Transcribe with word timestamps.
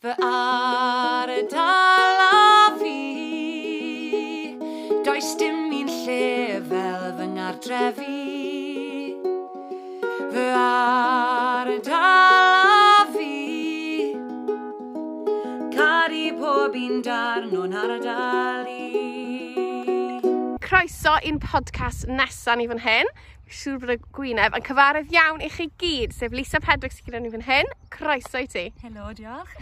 fy 0.00 0.12
ardal 0.22 2.20
a 2.24 2.70
fi. 2.78 4.54
Does 5.04 5.30
dim 5.40 5.72
un 5.74 5.88
lle 5.90 6.60
fel 6.68 7.06
fy 7.18 7.26
ngardrefi. 7.32 8.20
Fy 10.34 10.44
ardal 10.58 11.96
a 12.68 13.06
fi. 13.16 14.14
Cari 15.74 16.28
pob 16.38 16.78
un 16.78 17.02
darn 17.02 17.56
o'n 17.62 17.74
ardal 17.82 18.70
i. 18.70 18.78
Croeso 20.62 21.18
i'n 21.26 21.42
podcast 21.42 22.06
nesaf 22.06 22.54
ni 22.60 22.70
fan 22.70 22.86
hyn 22.86 23.10
siŵr 23.48 23.78
bod 23.82 23.94
y 23.94 23.98
gwyneb 24.14 24.54
yn 24.54 24.64
cyfarwydd 24.66 25.12
iawn 25.14 25.42
i 25.42 25.48
chi 25.50 25.70
gyd, 25.80 26.12
sef 26.14 26.34
Lisa 26.36 26.60
Pedwick 26.62 26.92
sy'n 26.94 27.06
gyda 27.08 27.20
ni 27.24 27.30
fan 27.32 27.46
hyn, 27.46 27.70
croeso 27.98 28.40
i 28.40 28.48
ti. 28.50 28.64
Helo, 28.82 29.10
diolch. 29.18 29.54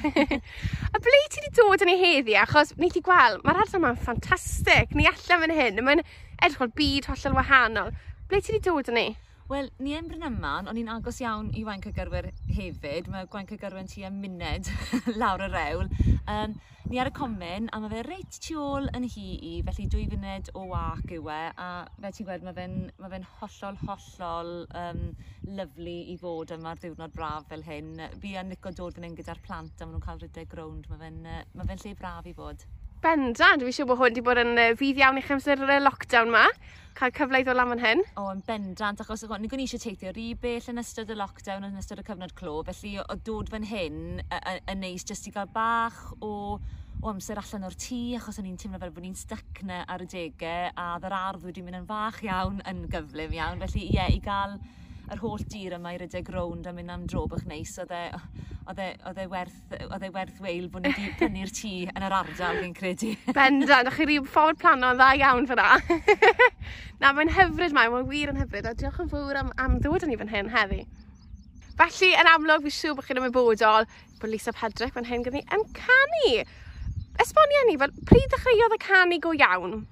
a 0.95 1.03
ble 1.03 1.21
ti 1.33 1.43
wedi 1.43 1.53
dod 1.57 1.85
yn 1.87 1.93
ei 1.95 2.01
heddi? 2.03 2.37
Achos 2.39 2.75
ni 2.81 2.91
ti 2.93 3.03
gweld, 3.05 3.43
mae'r 3.47 3.63
ardal 3.65 3.81
yma'n 3.81 4.01
ffantastig. 4.03 4.95
Ni 4.97 5.09
allan 5.11 5.45
fan 5.45 5.57
hyn, 5.57 5.85
mae'n 5.87 6.05
edrych 6.05 6.65
o'r 6.67 6.75
byd 6.79 7.11
hollol 7.13 7.39
wahanol. 7.41 7.95
Ble 8.31 8.43
ti 8.43 8.55
wedi 8.55 8.69
dod 8.69 8.93
yn 8.93 9.01
ei? 9.03 9.15
Wel, 9.47 9.69
ni 9.79 9.93
yn 9.95 10.09
Brynaman, 10.11 10.67
ond 10.67 10.75
ni'n 10.75 10.89
agos 10.91 11.21
iawn 11.23 11.53
i 11.55 11.61
Wain 11.63 11.79
Cygyrwyr 11.85 12.27
hefyd. 12.51 13.07
Mae 13.13 13.29
Gwain 13.31 13.47
Cygyrwyr 13.47 13.85
tua 13.87 14.09
muned 14.11 14.67
lawr 15.21 15.45
y 15.45 15.47
rewl. 15.53 15.87
Um, 16.27 16.57
ni 16.91 16.99
ar 16.99 17.07
y 17.07 17.13
comen, 17.15 17.69
a 17.71 17.79
mae 17.79 17.93
fe 17.93 18.01
reit 18.09 18.39
tu 18.43 18.57
ôl 18.59 18.91
yn 18.99 19.07
hi 19.07 19.27
i, 19.37 19.53
felly 19.69 19.87
dwy 19.93 20.09
funed 20.11 20.51
o 20.59 20.65
wac 20.73 21.15
yw 21.15 21.31
e. 21.31 21.39
A 21.63 21.69
fe 22.03 22.11
ti'n 22.17 22.27
gweld, 22.27 22.47
mae 22.49 22.57
fe'n 22.59 22.75
ma 22.99 23.13
fe 23.13 23.21
hollol, 23.37 23.79
hollol 23.85 24.51
um, 24.83 25.05
lyflu 25.61 25.95
i 26.11 26.19
fod 26.25 26.57
yma'r 26.57 26.83
ddiwrnod 26.83 27.15
braf 27.15 27.47
fel 27.53 27.63
hyn. 27.69 28.03
Fi 28.19 28.35
yn 28.43 28.51
licio 28.51 28.75
dod 28.81 28.99
fan 28.99 29.07
hyn 29.07 29.15
gyda'r 29.21 29.45
plant 29.47 29.79
a 29.79 29.87
maen 29.87 29.95
nhw'n 29.95 30.07
cael 30.09 30.27
rydau 30.27 30.59
rownd. 30.59 30.91
Mae 30.91 31.05
fe'n 31.05 31.23
ma 31.55 31.69
fe 31.71 31.79
lle 31.85 31.95
braf 32.03 32.27
i 32.27 32.35
fod. 32.35 32.67
Bendant, 33.07 33.61
Dwi'n 33.63 33.71
siŵr 33.71 33.87
bod 33.87 34.01
hwn 34.01 34.09
wedi 34.09 34.23
bod 34.27 34.39
yn 34.41 34.57
uh, 34.59 34.73
fydd 34.75 34.99
iawn 34.99 35.19
i'ch 35.21 35.29
amser 35.31 35.61
y 35.63 35.75
lockdown 35.79 36.33
ma. 36.35 36.41
Cael 36.99 37.13
cyfle 37.15 37.39
i 37.39 37.45
ddod 37.47 37.55
lan 37.55 37.69
fan 37.71 37.83
hyn. 37.85 38.01
O, 38.19 38.25
yn 38.33 38.41
bendant, 38.49 38.99
achos 39.05 39.23
o'n 39.29 39.45
i'n 39.47 39.63
eisiau 39.63 39.79
teithio 39.79 40.11
rhy 40.11 40.25
bell 40.43 40.67
yn 40.73 40.83
ystod 40.83 41.13
y 41.15 41.17
lockdown, 41.21 41.69
yn 41.69 41.79
ystod 41.79 42.03
y 42.03 42.05
cyfnod 42.09 42.35
clo, 42.35 42.57
felly 42.67 42.97
o 43.05 43.17
dod 43.29 43.53
fan 43.53 43.69
hyn 43.71 44.01
yn 44.25 44.83
neis 44.83 45.07
jyst 45.07 45.31
i 45.31 45.35
gael 45.37 45.53
bach 45.55 46.01
o 46.19 46.33
o 46.97 47.13
amser 47.13 47.39
allan 47.39 47.69
o'r 47.69 47.79
tŷ 47.79 48.01
achos 48.19 48.41
o'n 48.41 48.49
i'n 48.51 48.59
teimlo 48.59 48.81
fel 48.83 48.95
bod 48.97 49.07
ni'n 49.07 49.19
styc 49.21 49.63
na 49.69 49.85
ar 49.87 50.03
y 50.03 50.09
degau 50.11 50.73
a 50.75 50.89
ddyr 50.99 51.15
ardd 51.21 51.47
wedi 51.47 51.63
mynd 51.63 51.79
yn 51.85 51.87
fach 51.87 52.19
iawn 52.27 52.59
yn 52.67 52.87
gyflym 52.91 53.37
iawn 53.37 53.63
felly 53.63 53.85
ie 53.85 53.99
yeah, 54.01 54.11
i 54.11 54.19
gael 54.25 54.57
yr 55.13 55.21
holl 55.23 55.43
dir 55.47 55.77
yma 55.77 55.93
i 55.95 55.99
rydeg 56.01 56.29
rownd 56.35 56.67
a 56.67 56.73
mynd 56.75 56.91
am 56.91 57.05
dro 57.07 57.27
bach 57.31 57.45
neis. 57.47 57.77
Oedd 57.79 57.93
e, 57.95 58.03
oedd 58.67 58.83
e, 58.83 58.89
e 59.23 59.27
werth, 59.31 59.59
oedd 59.87 60.07
e 60.07 60.11
werth 60.15 60.41
weil 60.43 60.67
bod 60.73 60.87
ni 60.87 60.93
wedi 60.93 61.13
prynu'r 61.21 61.53
tŷ 61.55 61.73
yn 61.93 62.07
yr 62.09 62.17
ardal 62.19 62.61
fi'n 62.63 62.75
credu. 62.77 63.13
Bendant, 63.39 63.93
chi 63.95 64.09
rhyw 64.09 64.27
ffordd 64.27 64.61
plano 64.63 64.93
dda 64.99 65.13
iawn 65.21 65.49
fyna. 65.51 65.69
Na, 67.03 67.13
mae'n 67.13 67.33
hyfryd 67.37 67.77
mae, 67.77 67.91
mae'n 67.93 68.11
wir 68.11 68.35
yn 68.35 68.43
hyfryd, 68.43 68.67
a 68.67 68.75
diolch 68.75 69.03
yn 69.05 69.11
fawr 69.13 69.43
am, 69.43 69.55
am 69.63 69.79
ddod 69.85 70.07
yn 70.07 70.15
ni 70.15 70.21
fan 70.21 70.33
hyn 70.33 70.53
heddi. 70.55 70.83
Felly, 71.77 72.13
yn 72.17 72.31
amlwg, 72.33 72.65
fi 72.67 72.73
siŵr 72.73 72.97
bod 72.97 73.07
chi'n 73.07 73.21
ymwybodol 73.21 73.91
bod 74.21 74.33
Lisa 74.33 74.55
Pedrick 74.57 74.97
fan 74.97 75.07
hyn 75.07 75.27
gyda 75.27 75.39
ni 75.39 75.45
yn 75.53 75.67
canu. 75.77 76.31
Esbonia 77.23 77.67
ni, 77.69 77.77
fel 77.81 77.93
pryd 78.09 78.33
ddechreuodd 78.33 78.75
y 78.75 78.81
canu 78.83 79.21
go 79.23 79.37
iawn? 79.37 79.85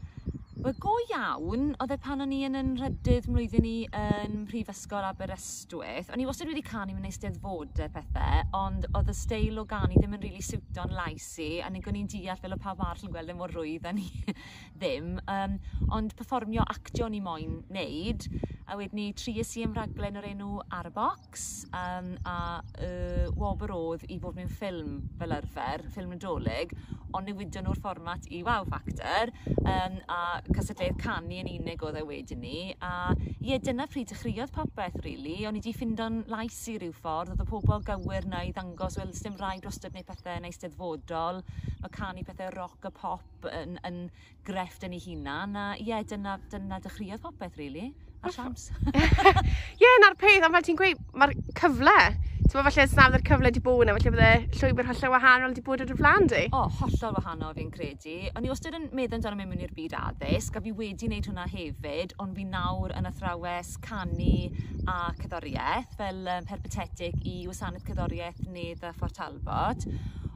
Wel 0.64 0.78
go 0.80 0.94
iawn, 1.12 1.74
oedd 1.76 1.90
e 1.92 1.96
pan 2.00 2.24
o'n 2.24 2.30
i 2.32 2.38
yn 2.46 2.54
yn 2.56 2.70
rhydydd 2.78 3.26
mlwyddyn 3.28 3.66
ni 3.66 3.72
yn 4.00 4.46
Prifysgol 4.48 5.04
Aberystwyth. 5.04 6.08
O'n 6.08 6.22
i 6.22 6.24
wastad 6.24 6.48
wedi 6.48 6.62
canu 6.64 6.94
mewn 6.96 7.04
eisteddfodau 7.04 7.90
pethau, 7.92 8.46
ond 8.56 8.86
oedd 8.96 9.10
y 9.12 9.16
steil 9.18 9.60
o 9.60 9.66
ganu 9.68 9.98
ddim 9.98 10.16
yn 10.16 10.22
rili 10.22 10.38
really 10.38 10.46
siwto'n 10.46 10.96
lais 10.96 11.26
i, 11.44 11.50
a 11.60 11.68
nid 11.68 11.84
o'n 11.84 12.08
deall 12.08 12.40
fel 12.40 12.56
o 12.56 12.58
pawb 12.64 12.80
arall 12.80 13.04
yn 13.04 13.12
gweld 13.12 13.34
yn 13.34 13.40
mor 13.42 13.52
rwydd 13.52 13.90
a 13.90 13.92
ni 13.92 14.08
ddim. 14.80 15.18
Um, 15.28 15.60
ond 15.92 16.16
performio 16.16 16.64
actio 16.64 17.10
ni 17.12 17.20
moyn 17.20 17.60
wneud, 17.68 18.24
a 18.64 18.80
wedyn 18.80 19.02
ni 19.02 19.06
tries 19.20 19.52
i 19.60 19.66
ymraglen 19.68 20.16
o'r 20.16 20.30
enw 20.32 20.50
Arbox, 20.80 21.66
um, 21.76 22.14
a 22.24 22.38
uh, 22.64 23.28
wobr 23.36 23.76
oedd 23.76 24.08
i 24.08 24.16
fod 24.16 24.40
mewn 24.40 24.48
ffilm 24.48 25.00
fel 25.20 25.36
arfer, 25.42 25.84
ffilm 25.92 26.16
nadolig, 26.16 26.72
ond 27.14 27.28
newidon 27.28 27.68
nhw'r 27.68 27.78
fformat 27.78 28.26
i 28.34 28.40
Wow 28.46 28.64
Factor, 28.66 29.30
um, 29.60 30.00
a 30.10 30.20
cystadleuaeth 30.56 31.00
canu 31.02 31.38
yn 31.42 31.50
unig 31.50 31.82
oedd 31.84 31.98
e 32.00 32.04
wedyn 32.08 32.40
ni, 32.42 32.58
a 32.84 33.12
ie, 33.40 33.58
dyna 33.58 33.86
pryd 33.90 34.10
dechreuodd 34.12 34.52
popeth, 34.54 34.98
really. 35.04 35.36
O'n 35.48 35.58
i 35.58 35.62
wedi 35.62 35.74
ffindo'n 35.76 36.22
lais 36.32 36.58
i 36.72 36.76
ryw 36.80 36.94
ffordd, 36.96 37.34
oedd 37.34 37.44
y 37.44 37.48
pobl 37.50 37.84
gywir 37.88 38.28
na 38.30 38.44
i 38.46 38.52
ddangos, 38.54 38.98
wel, 39.00 39.12
ddim 39.14 39.38
rhaid 39.40 39.64
drostod 39.64 39.96
neu 39.96 40.06
pethau 40.06 40.42
neu 40.44 40.54
steddfodol, 40.54 41.42
mae 41.82 41.94
canu 41.94 42.26
pethau 42.26 42.52
rock 42.56 42.88
a 42.88 42.92
pop 42.94 43.48
yn, 43.50 43.78
yn 43.88 44.04
grefft 44.46 44.86
yn 44.86 44.96
ei 44.96 45.02
hunan, 45.08 45.56
a 45.56 45.66
ie, 45.80 45.96
dyna, 46.10 46.38
dyna 46.52 46.80
dechreuodd 46.84 47.24
popeth, 47.24 47.58
really, 47.60 47.90
a 48.24 48.32
siams. 48.32 48.70
ie, 48.94 49.82
yeah, 49.82 49.98
na'r 50.04 50.18
peth, 50.20 50.44
a 50.44 50.52
fel 50.54 50.70
ti'n 50.70 50.80
gweud, 50.80 51.04
mae'r 51.18 51.36
cyfle 51.58 51.98
Ti'n 52.44 52.58
meddwl 52.60 52.66
falle 52.68 52.84
snaf 52.92 53.14
yr 53.16 53.22
cyfle 53.24 53.50
di 53.56 53.60
bod 53.64 53.86
yna, 53.86 53.92
falle 53.96 54.10
bydde 54.12 54.58
llwybr 54.58 54.88
hollol 54.90 55.12
wahanol 55.14 55.54
di 55.56 55.62
bod 55.64 55.80
ar 55.80 55.88
y 55.88 55.94
flan 55.96 56.26
di? 56.28 56.42
O, 56.52 56.66
hollol 56.76 57.14
wahanol 57.16 57.54
fi'n 57.56 57.70
credu. 57.72 58.16
O'n 58.36 58.44
i 58.44 58.50
wastad 58.52 58.76
yn 58.76 58.84
meddwl 58.92 59.16
amdano 59.16 59.38
mewn 59.40 59.62
i'r 59.64 59.72
byd 59.72 59.94
addysg, 59.96 60.58
a 60.60 60.62
fi 60.66 60.74
wedi 60.76 61.08
wneud 61.08 61.30
hwnna 61.30 61.46
hefyd, 61.48 62.12
ond 62.20 62.36
fi 62.36 62.44
nawr 62.50 62.92
yn 63.00 63.08
athrawes 63.08 63.72
canu 63.86 64.50
a 64.84 64.98
cyddoriaeth, 65.22 65.96
fel 65.96 66.20
um, 66.34 66.50
herpetetig 66.52 67.16
i 67.24 67.38
wasanaeth 67.48 67.88
cyddoriaeth 67.88 68.44
neu 68.52 68.76
dda 68.76 68.92
Fort 69.00 69.16
Talbot. 69.16 69.88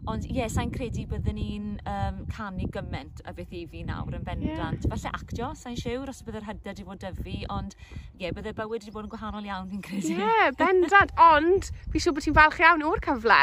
Ond 0.08 0.24
ie, 0.24 0.38
yeah, 0.38 0.48
sa'n 0.48 0.70
credu 0.72 1.04
byddwn 1.10 1.36
ni'n 1.36 1.64
um, 1.90 2.20
canu 2.32 2.68
gymaint 2.72 3.20
a 3.28 3.34
beth 3.36 3.52
i 3.52 3.64
fi 3.68 3.82
nawr 3.84 4.16
yn 4.16 4.24
bendant. 4.24 4.86
Yeah. 4.86 4.92
Falle 4.94 5.12
actio, 5.18 5.50
sa'n 5.58 5.76
siwr 5.76 6.08
os 6.08 6.22
byddai'r 6.24 6.46
hyder 6.48 6.72
wedi 6.72 6.86
bod 6.88 7.02
dyfu, 7.02 7.34
ond 7.52 7.76
ie, 7.76 8.24
yeah, 8.24 8.32
byddai'r 8.36 8.56
bywyd 8.56 8.86
wedi 8.86 8.94
bod 8.94 9.08
yn 9.08 9.12
gwahanol 9.12 9.48
iawn, 9.50 9.68
fi'n 9.74 9.84
credu. 9.84 10.14
Ie, 10.14 10.22
yeah, 10.24 10.52
bendant, 10.56 11.12
ond 11.28 11.68
fi 11.92 12.00
siŵr 12.00 12.16
bod 12.16 12.24
ti'n 12.24 12.38
falch 12.40 12.62
iawn 12.64 12.86
o'r 12.88 13.04
cyfle. 13.04 13.42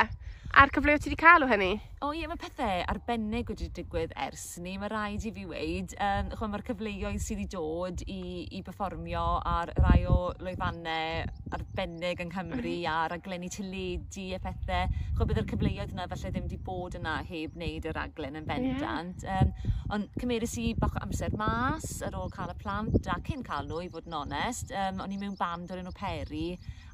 A'r 0.55 0.71
cyfleoedd 0.71 1.01
ti 1.03 1.09
wedi 1.09 1.17
cael 1.19 1.43
o 1.43 1.47
hynny? 1.49 1.73
O 2.05 2.13
ie, 2.15 2.21
mae 2.31 2.39
pethau 2.39 2.83
arbennig 2.87 3.49
wedi 3.51 3.65
digwydd 3.75 4.13
ers 4.23 4.43
ni. 4.63 4.77
Mae 4.79 4.87
rhaid 4.87 5.25
i 5.27 5.31
fi 5.35 5.43
weid, 5.49 5.95
um, 5.99 6.29
mae'r 6.53 6.63
cyfleoedd 6.69 7.17
sydd 7.19 7.41
wedi 7.41 7.47
dod 7.51 8.03
i, 8.07 8.45
i 8.55 8.61
performio 8.63 9.23
ar 9.51 9.73
rai 9.83 10.05
o 10.07 10.29
lwyfannau 10.39 11.25
arbennig 11.57 12.23
yng 12.23 12.31
Nghymru 12.31 12.77
a'r 12.87 13.17
aglenni 13.17 13.51
tyledu 13.51 14.29
a 14.37 14.39
pethau. 14.45 14.95
Chwa, 15.17 15.27
bydd 15.27 15.41
yr 15.43 15.49
cyfleoedd 15.51 15.91
yna 15.91 16.07
falle 16.13 16.31
ddim 16.31 16.47
wedi 16.47 16.61
bod 16.69 16.95
yna 17.01 17.17
heb 17.27 17.59
wneud 17.59 17.89
yr 17.91 18.01
aglen 18.05 18.39
yn 18.39 18.47
bendant. 18.47 19.27
Yeah. 19.27 19.43
Um, 19.43 19.75
ond 19.97 20.17
cymerus 20.23 20.55
i 20.63 20.69
bach 20.79 20.95
o 20.95 21.03
amser 21.03 21.35
mas 21.35 21.99
ar 22.05 22.15
ôl 22.15 22.31
cael 22.31 22.55
y 22.55 22.57
plant 22.63 23.11
a 23.11 23.19
cyn 23.27 23.43
cael 23.43 23.67
nhw, 23.67 23.83
i 23.83 23.91
fod 23.91 24.07
yn 24.07 24.21
onest. 24.23 24.71
Um, 24.71 25.03
o'n 25.03 25.19
i 25.19 25.19
mewn 25.19 25.35
band 25.35 25.75
o'r 25.75 25.83
enw 25.83 25.95
Peri 25.99 26.47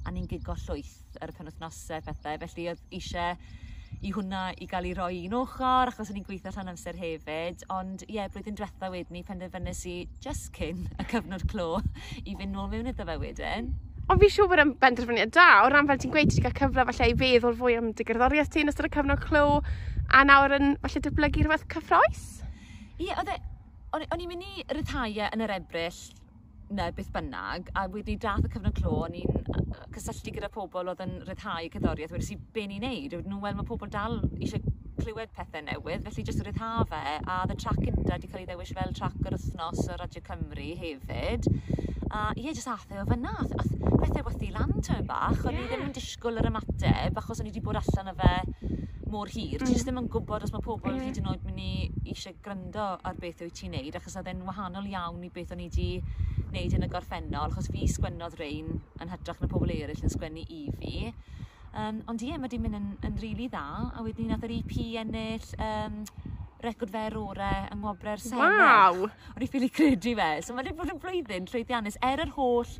a 0.05 0.13
ni'n 0.13 0.29
gigo 0.29 0.55
llwyth 0.65 1.19
ar 1.21 1.31
y 1.31 1.35
penwthnosau 1.37 2.01
pethau. 2.05 2.39
Felly 2.45 2.71
oedd 2.71 2.81
eisiau 2.93 3.35
i 4.01 4.11
hwnna 4.15 4.41
i 4.61 4.67
gael 4.69 4.87
ei 4.89 4.95
roi 4.97 5.19
un 5.27 5.35
ochr, 5.41 5.91
achos 5.91 6.09
o'n 6.09 6.19
i'n 6.21 6.25
gweithio 6.25 6.53
rhan 6.53 6.71
amser 6.71 6.97
hefyd. 6.97 7.65
Ond 7.73 8.05
ie, 8.07 8.15
yeah, 8.17 8.29
blwyddyn 8.31 8.57
diwetha 8.57 8.89
wedyn 8.93 9.17
ni 9.17 9.23
penderfynnes 9.27 9.83
i 9.91 9.95
just 10.23 10.49
cyn 10.57 10.87
y 10.97 11.07
cyfnod 11.11 11.45
clo 11.51 11.81
i 12.23 12.33
fynd 12.33 12.53
nôl 12.55 12.71
mewn 12.71 12.89
iddo 12.91 13.05
fe 13.07 13.17
wedyn. 13.21 13.71
Ond 14.09 14.23
fi'n 14.23 14.33
siŵr 14.33 14.49
bod 14.51 14.63
yn 14.63 14.73
benderfyniad 14.81 15.33
da, 15.35 15.47
o 15.65 15.69
ran 15.71 15.87
fel 15.87 16.01
ti'n 16.01 16.13
gweud, 16.15 16.31
ti'n 16.33 16.47
cael 16.47 16.57
cyfle 16.57 16.87
falle 16.89 17.09
i 17.11 17.17
feddwl 17.19 17.59
fwy 17.59 17.77
am 17.77 17.91
dy 17.95 18.07
gerddoriaeth 18.07 18.49
ti'n 18.55 18.71
ystod 18.71 18.89
y 18.89 18.93
cyfnod 18.95 19.21
clo, 19.27 19.45
a 20.09 20.23
nawr 20.27 20.57
yn 20.57 20.73
falle 20.81 21.03
dyblygu 21.05 21.45
rhywbeth 21.45 21.67
cyffroes? 21.71 22.25
Ie, 22.97 23.11
yeah, 23.11 23.21
oedd 23.21 23.35
e, 23.35 23.37
o'n 23.93 24.25
i'n 24.25 24.33
mynd 24.33 24.47
i 24.47 24.65
ryddhau 24.73 25.13
e 25.13 25.29
yn 25.29 25.45
yr 25.45 25.55
ebryll 25.59 26.01
neu 26.77 26.93
beth 26.95 27.11
bynnag, 27.13 27.71
a 27.75 27.87
wedi 27.91 28.17
dath 28.21 28.45
y 28.47 28.51
cyfnod 28.51 28.75
clo, 28.77 28.93
o'n 29.05 29.17
i'n 29.19 29.41
cysylltu 29.95 30.33
gyda 30.35 30.49
pobl 30.53 30.91
oedd 30.91 31.03
yn 31.05 31.17
rhyddhau 31.27 31.69
cyddoriaeth, 31.73 32.13
wedi 32.15 32.27
si 32.27 32.37
be 32.55 32.67
ni'n 32.69 32.85
neud, 32.85 33.17
wedi 33.17 33.31
nhw'n 33.31 33.43
weld 33.43 33.59
mae 33.59 33.67
pobl 33.67 33.91
dal 33.91 34.19
eisiau 34.39 34.63
clywed 35.01 35.31
pethau 35.35 35.63
newydd, 35.65 36.03
felly 36.05 36.25
jyst 36.27 36.43
ryddha 36.45 36.71
fe, 36.89 37.01
a 37.25 37.37
the 37.49 37.55
track 37.55 37.79
trac 37.81 38.11
wedi 38.11 38.31
cael 38.31 38.43
ei 38.43 38.49
ddewis 38.49 38.73
fel 38.77 38.93
track 38.97 39.17
yr 39.25 39.37
wythnos 39.37 39.87
o 39.87 39.97
Radio 40.01 40.23
Cymru 40.27 40.67
hefyd. 40.81 41.49
A 42.11 42.29
ie, 42.35 42.51
jyst 42.51 42.69
athau 42.69 43.01
o 43.01 43.07
fyna, 43.09 43.33
ath 43.41 43.73
pethau 44.01 44.27
wythi 44.27 44.51
lan 44.53 44.75
tymyn 44.83 45.07
bach, 45.09 45.45
o'n 45.45 45.57
yeah. 45.57 45.65
i 45.65 45.71
ddim 45.71 45.87
yn 45.87 45.95
disgwyl 45.95 46.39
yr 46.41 46.51
ymateb, 46.51 47.17
achos 47.21 47.41
o'n 47.41 47.49
i 47.49 47.53
wedi 47.53 47.63
bod 47.65 47.79
allan 47.81 48.11
o 48.11 48.15
fe 48.19 48.33
mor 49.11 49.29
hir, 49.31 49.59
mm. 49.59 49.67
ti 49.67 49.75
just 49.75 49.87
ddim 49.87 49.99
yn 50.01 50.09
gwybod 50.11 50.47
os 50.47 50.53
mae 50.55 50.63
pobl 50.65 50.93
mm. 50.93 51.03
hyd 51.05 51.19
yn 51.21 51.29
oed 51.31 51.45
mynd 51.47 51.61
i 51.61 52.13
eisiau 52.13 52.37
gryndo 52.45 52.87
ar 53.07 53.19
beth 53.19 53.43
wyt 53.45 53.57
ti'n 53.59 53.75
neud, 53.75 53.97
achos 53.99 54.17
oedd 54.19 54.31
e'n 54.31 54.43
wahanol 54.47 54.87
iawn 54.89 55.21
i 55.27 55.31
beth 55.33 55.53
o'n 55.55 55.63
i 55.63 55.69
wedi 55.69 55.89
neud 56.51 56.75
yn 56.77 56.87
y 56.87 56.89
gorffennol, 56.91 57.51
achos 57.51 57.69
fi 57.71 57.87
sgwennodd 57.91 58.39
rein 58.39 58.73
yn 59.01 59.13
hytrach 59.13 59.39
na 59.43 59.51
pobl 59.51 59.71
eraill 59.75 60.03
yn 60.07 60.15
sgwennu 60.15 60.43
i 60.47 60.65
fi. 60.79 60.95
Um, 61.71 62.01
ond 62.11 62.23
ie, 62.25 62.35
mae 62.35 62.51
di 62.51 62.59
mynd 62.59 62.75
yn, 62.75 62.89
yn 63.07 63.13
rili 63.15 63.45
really 63.45 63.47
dda, 63.51 63.65
a 63.95 64.03
wedyn 64.03 64.27
ni 64.27 64.33
nath 64.33 64.43
yr 64.43 64.57
EP 64.57 64.73
ennill 64.99 65.45
um, 65.63 66.01
record 66.65 66.91
fer 66.91 67.15
ore 67.17 67.51
yng 67.71 67.79
Ngwobre'r 67.79 68.21
Senedd. 68.21 68.57
Waw! 68.59 69.05
O'n 69.35 69.45
i 69.45 69.47
ffili 69.47 69.71
credu 69.71 70.13
fe, 70.19 70.33
so 70.43 70.55
mae 70.57 70.67
di 70.67 70.75
bod 70.75 70.91
yn 70.91 70.99
blwyddyn 71.01 71.47
llwyddiannus, 71.47 71.97
er 72.03 72.25
yr 72.25 72.33
holl 72.35 72.75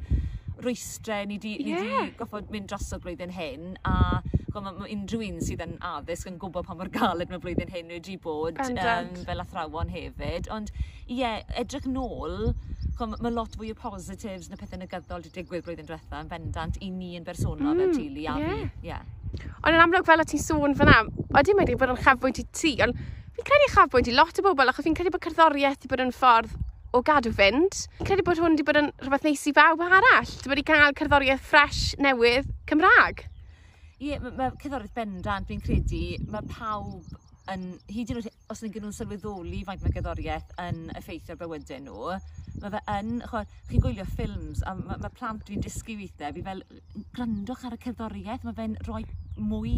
rwystre 0.62 1.24
ni 1.26 1.40
di, 1.42 1.56
yeah. 1.64 1.82
ni 1.82 2.12
di 2.12 2.18
goffod 2.20 2.52
mynd 2.54 2.68
drosodd 2.70 3.06
blwyddyn 3.06 3.32
hyn, 3.34 3.72
a 3.88 4.20
mae 4.60 4.76
ma 4.76 4.88
unrhyw 4.92 5.24
un 5.28 5.40
sydd 5.44 5.64
yn 5.64 5.78
addysg 5.88 6.28
yn 6.32 6.38
gwybod 6.42 6.68
pa 6.68 6.76
mor 6.76 6.90
galed 6.92 7.32
mae 7.32 7.40
blwyddyn 7.42 7.72
hyn 7.72 7.94
wedi 7.96 8.18
bod 8.22 8.60
um, 8.60 9.14
fel 9.28 9.44
athrawon 9.44 9.94
hefyd. 9.94 10.50
Ond 10.52 10.74
ie, 10.76 11.22
yeah, 11.22 11.40
edrych 11.62 11.88
nôl, 11.88 12.52
mae 13.00 13.34
lot 13.34 13.56
fwy 13.58 13.72
o 13.72 13.78
positives 13.78 14.50
na 14.52 14.60
pethau 14.60 14.82
negyddol 14.82 15.24
wedi 15.24 15.32
digwydd 15.40 15.64
blwyddyn 15.66 15.88
diwetha 15.88 16.22
yn 16.22 16.30
bendant 16.32 16.78
i 16.84 16.92
ni 16.92 17.16
yn 17.20 17.26
bersonol 17.28 17.74
mm, 17.74 17.80
fel 17.82 17.96
Tili 17.96 18.28
a 18.28 18.36
yeah. 18.42 18.52
fi. 18.52 18.90
Yeah. 18.90 19.48
Ond 19.64 19.76
yn 19.76 19.82
amlwg 19.86 20.06
fel 20.06 20.22
o 20.22 20.28
ti'n 20.28 20.44
sôn 20.44 20.76
fyna, 20.78 21.00
oeddi 21.32 21.56
mae 21.56 21.64
wedi 21.64 21.80
bod 21.80 21.96
yn 21.96 22.04
chafbwynt 22.04 22.44
i 22.44 22.46
ti, 22.52 22.76
ond 22.84 23.00
fi'n 23.38 23.48
credu 23.48 23.72
chafbwynt 23.74 24.12
i 24.12 24.18
lot 24.18 24.42
o 24.42 24.46
bobl, 24.50 24.70
achos 24.74 24.86
fi'n 24.86 24.98
credu 24.98 25.14
bod 25.14 25.24
cerddoriaeth 25.26 25.80
wedi 25.80 25.94
bod 25.94 26.06
yn 26.06 26.14
ffordd 26.16 26.60
o 26.92 27.02
gadw 27.08 27.32
fynd. 27.34 27.86
Fi'n 27.98 28.10
credu 28.12 28.28
bod 28.28 28.42
hwn 28.44 28.58
wedi 28.58 28.68
bod 28.68 28.82
yn 28.82 28.92
rhywbeth 29.00 29.28
neis 29.28 29.48
i 29.48 29.56
bawb 29.56 29.82
arall. 29.88 30.38
Dwi 30.44 30.56
wedi 30.56 30.68
cael 30.68 30.98
cerddoriaeth 31.00 31.46
ffres 31.48 31.84
newydd 32.04 32.52
Cymraeg. 32.70 33.31
Ie, 34.02 34.16
yeah, 34.16 34.22
mae 34.24 34.32
ma 34.34 34.46
cerddoriaeth 34.58 34.96
bendant, 34.98 35.46
dwi'n 35.46 35.60
credu, 35.62 35.98
mae 36.34 36.42
pawb 36.50 37.20
yn, 37.54 37.66
hyd 37.94 38.10
yn 38.10 38.18
oed 38.18 38.30
os 38.50 38.64
ydyn 38.66 38.82
nhw'n 38.88 38.96
sylweddoli 38.98 39.60
faint 39.68 39.84
mae 39.86 39.94
gerddoriaeth 39.94 40.56
yn 40.64 40.80
effeithio'r 40.98 41.38
bywydau 41.38 41.84
nhw, 41.86 42.16
mae 42.64 42.74
fe 42.74 42.82
yn, 42.96 43.12
chi'n 43.70 43.84
gwylio 43.84 44.08
ffilms, 44.10 44.64
a 44.66 44.74
mae 44.80 44.98
ma 45.06 45.12
plant 45.14 45.46
dwi'n 45.46 45.62
dysgu 45.62 46.00
weithiau, 46.00 46.34
fi 46.34 46.46
fel, 46.48 46.66
grandwch 47.14 47.68
ar 47.70 47.78
y 47.78 47.80
cerddoriaeth, 47.86 48.48
mae 48.50 48.58
fe'n 48.58 48.74
rhoi 48.88 49.04
mwy 49.38 49.76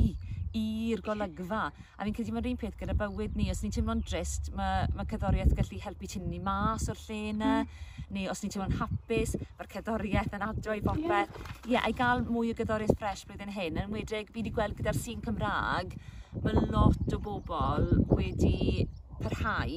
i'r 0.94 1.04
golygfa. 1.06 1.64
A 1.98 2.06
fi'n 2.06 2.16
credu 2.18 2.36
mae'r 2.36 2.50
un 2.52 2.60
peth 2.62 2.78
gyda 2.80 2.96
bywyd 3.00 3.38
ni, 3.40 3.50
os 3.54 3.64
ni'n 3.64 3.74
teimlo'n 3.76 4.04
drist, 4.06 4.52
mae, 4.58 4.88
mae 4.96 5.10
cerddoriaeth 5.10 5.56
gallu 5.58 5.82
helpu 5.84 6.10
tynnu 6.14 6.42
mas 6.46 6.88
o'r 6.94 7.04
lle 7.08 7.20
yna, 7.34 7.54
mm. 7.64 8.08
neu 8.16 8.32
os 8.34 8.44
ni'n 8.44 8.56
teimlo'n 8.56 8.78
hapus, 8.80 9.38
mae'r 9.60 9.72
cerddoriaeth 9.76 10.38
yn 10.40 10.48
adro 10.48 10.78
i 10.78 10.84
bopeth. 10.86 11.04
Ie, 11.04 11.74
yeah. 11.74 11.78
yeah, 11.78 11.88
a 11.88 11.96
gael 11.98 12.26
mwy 12.30 12.54
o 12.54 12.58
gerddoriaeth 12.58 12.98
ffres 12.98 13.26
blwyddyn 13.30 13.54
hyn, 13.58 13.84
yn 13.86 13.94
wedig 13.94 14.32
fi 14.32 14.42
wedi 14.42 14.54
gweld 14.56 14.78
gyda'r 14.80 15.00
sîn 15.00 15.24
Cymraeg, 15.26 15.98
mae 16.44 16.68
lot 16.74 17.14
o 17.16 17.22
bobl 17.22 17.90
wedi 18.14 18.88
parhau 19.24 19.70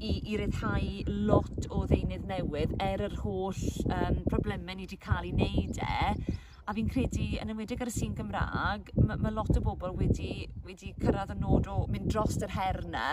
i, 0.00 0.12
i 0.24 0.36
ryddhau 0.40 1.16
lot 1.26 1.66
o 1.68 1.82
ddeunydd 1.88 2.28
newydd 2.28 2.76
er 2.82 3.04
yr 3.08 3.16
holl 3.20 3.64
um, 3.90 4.22
problemau 4.30 4.76
ni 4.76 4.86
wedi 4.86 5.00
cael 5.00 5.28
ei 5.28 5.34
wneud 5.34 5.80
e 5.84 6.38
a 6.70 6.74
fi'n 6.76 6.86
credu 6.86 7.24
yn 7.42 7.50
enwedig 7.50 7.80
ar 7.82 7.88
y 7.90 7.92
sîn 7.92 8.12
Gymraeg, 8.14 8.92
mae 9.02 9.18
ma 9.18 9.30
lot 9.34 9.56
o 9.58 9.62
bobl 9.64 9.90
wedi, 9.98 10.44
wedi 10.62 10.92
cyrraedd 11.00 11.32
y 11.34 11.36
nod 11.40 11.66
o 11.66 11.80
mynd 11.90 12.06
dros 12.12 12.36
yr 12.46 12.52
her 12.54 12.78
yna, 12.84 13.06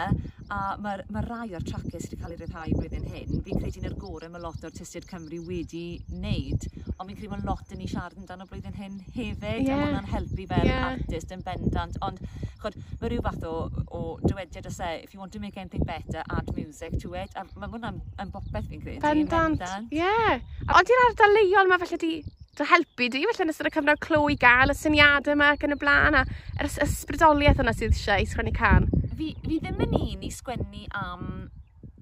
a 0.53 0.59
mae 0.83 1.01
ma 1.13 1.23
rai 1.25 1.55
o'r 1.57 1.65
traciau 1.65 1.97
sydd 1.97 2.13
wedi 2.13 2.19
cael 2.21 2.35
ei 2.35 2.39
ryddhau 2.43 2.75
blwyddyn 2.77 3.07
hyn, 3.09 3.41
fi'n 3.47 3.57
credu 3.63 3.81
yn 3.81 3.89
yr 3.89 3.97
gorau 3.97 4.29
mae 4.29 4.43
lot 4.43 4.61
o'r 4.61 4.69
artistiaid 4.69 5.09
Cymru 5.09 5.41
wedi 5.47 5.81
wneud, 6.11 6.67
ond 6.99 7.09
fi'n 7.09 7.17
credu 7.17 7.31
mae'n 7.33 7.49
lot 7.49 7.73
yn 7.73 7.81
ei 7.81 7.89
siarad 7.89 8.21
amdano 8.21 8.45
blwyddyn 8.51 8.77
hyn 8.77 9.01
hefyd, 9.17 9.65
yeah. 9.65 9.73
a 9.73 9.81
mae 9.81 9.89
hwnna'n 9.89 10.13
helpu 10.13 10.47
fel 10.53 10.69
yeah. 10.69 10.87
artist 10.91 11.33
yn 11.33 11.45
bendant, 11.49 11.97
ond 12.05 12.21
chod, 12.61 12.77
mae 13.01 13.09
rhyw 13.09 13.25
fath 13.25 13.49
o, 13.49 13.57
o 13.89 14.05
dywediad 14.21 14.69
o 14.69 14.77
se, 14.77 14.93
if 15.01 15.17
you 15.17 15.23
want 15.23 15.33
to 15.33 15.41
make 15.41 15.57
anything 15.57 15.85
better, 15.89 16.21
add 16.29 16.53
music 16.53 17.01
to 17.01 17.17
it, 17.17 17.33
a 17.33 17.47
mae 17.57 17.73
hwnna'n 17.73 18.03
bopeth 18.29 18.69
fi'n 18.69 18.85
credu. 18.85 19.01
Bendant, 19.01 19.65
ie. 19.89 20.03
Yeah. 20.03 20.45
Ond 20.77 20.93
i'r 20.93 21.07
ardal 21.09 21.39
leol 21.41 21.73
mae 21.73 21.81
felly 21.81 22.03
di 22.05 22.17
dy 22.57 22.65
helpu 22.71 23.09
di, 23.13 23.23
felly 23.29 23.45
yn 23.45 23.53
ystod 23.53 23.69
y 23.69 23.73
cyfnod 23.75 24.01
clw 24.01 24.31
i 24.33 24.37
gael 24.41 24.73
y 24.73 24.77
syniadau 24.77 25.35
yma 25.35 25.51
ac 25.53 25.65
yn 25.67 25.75
y 25.75 25.79
blaen, 25.81 26.17
a 26.17 26.23
yr 26.57 26.69
ysbrydoliaeth 26.87 27.61
yna 27.63 27.75
sydd 27.75 27.93
eisiau 27.93 28.23
i 28.23 28.29
sgwennu 28.29 28.53
can. 28.57 28.89
Fi, 29.17 29.33
fi 29.43 29.59
ddim 29.61 29.83
yn 29.85 29.95
un 29.99 30.25
i 30.25 30.31
sgwennu 30.33 30.87
am 30.97 31.27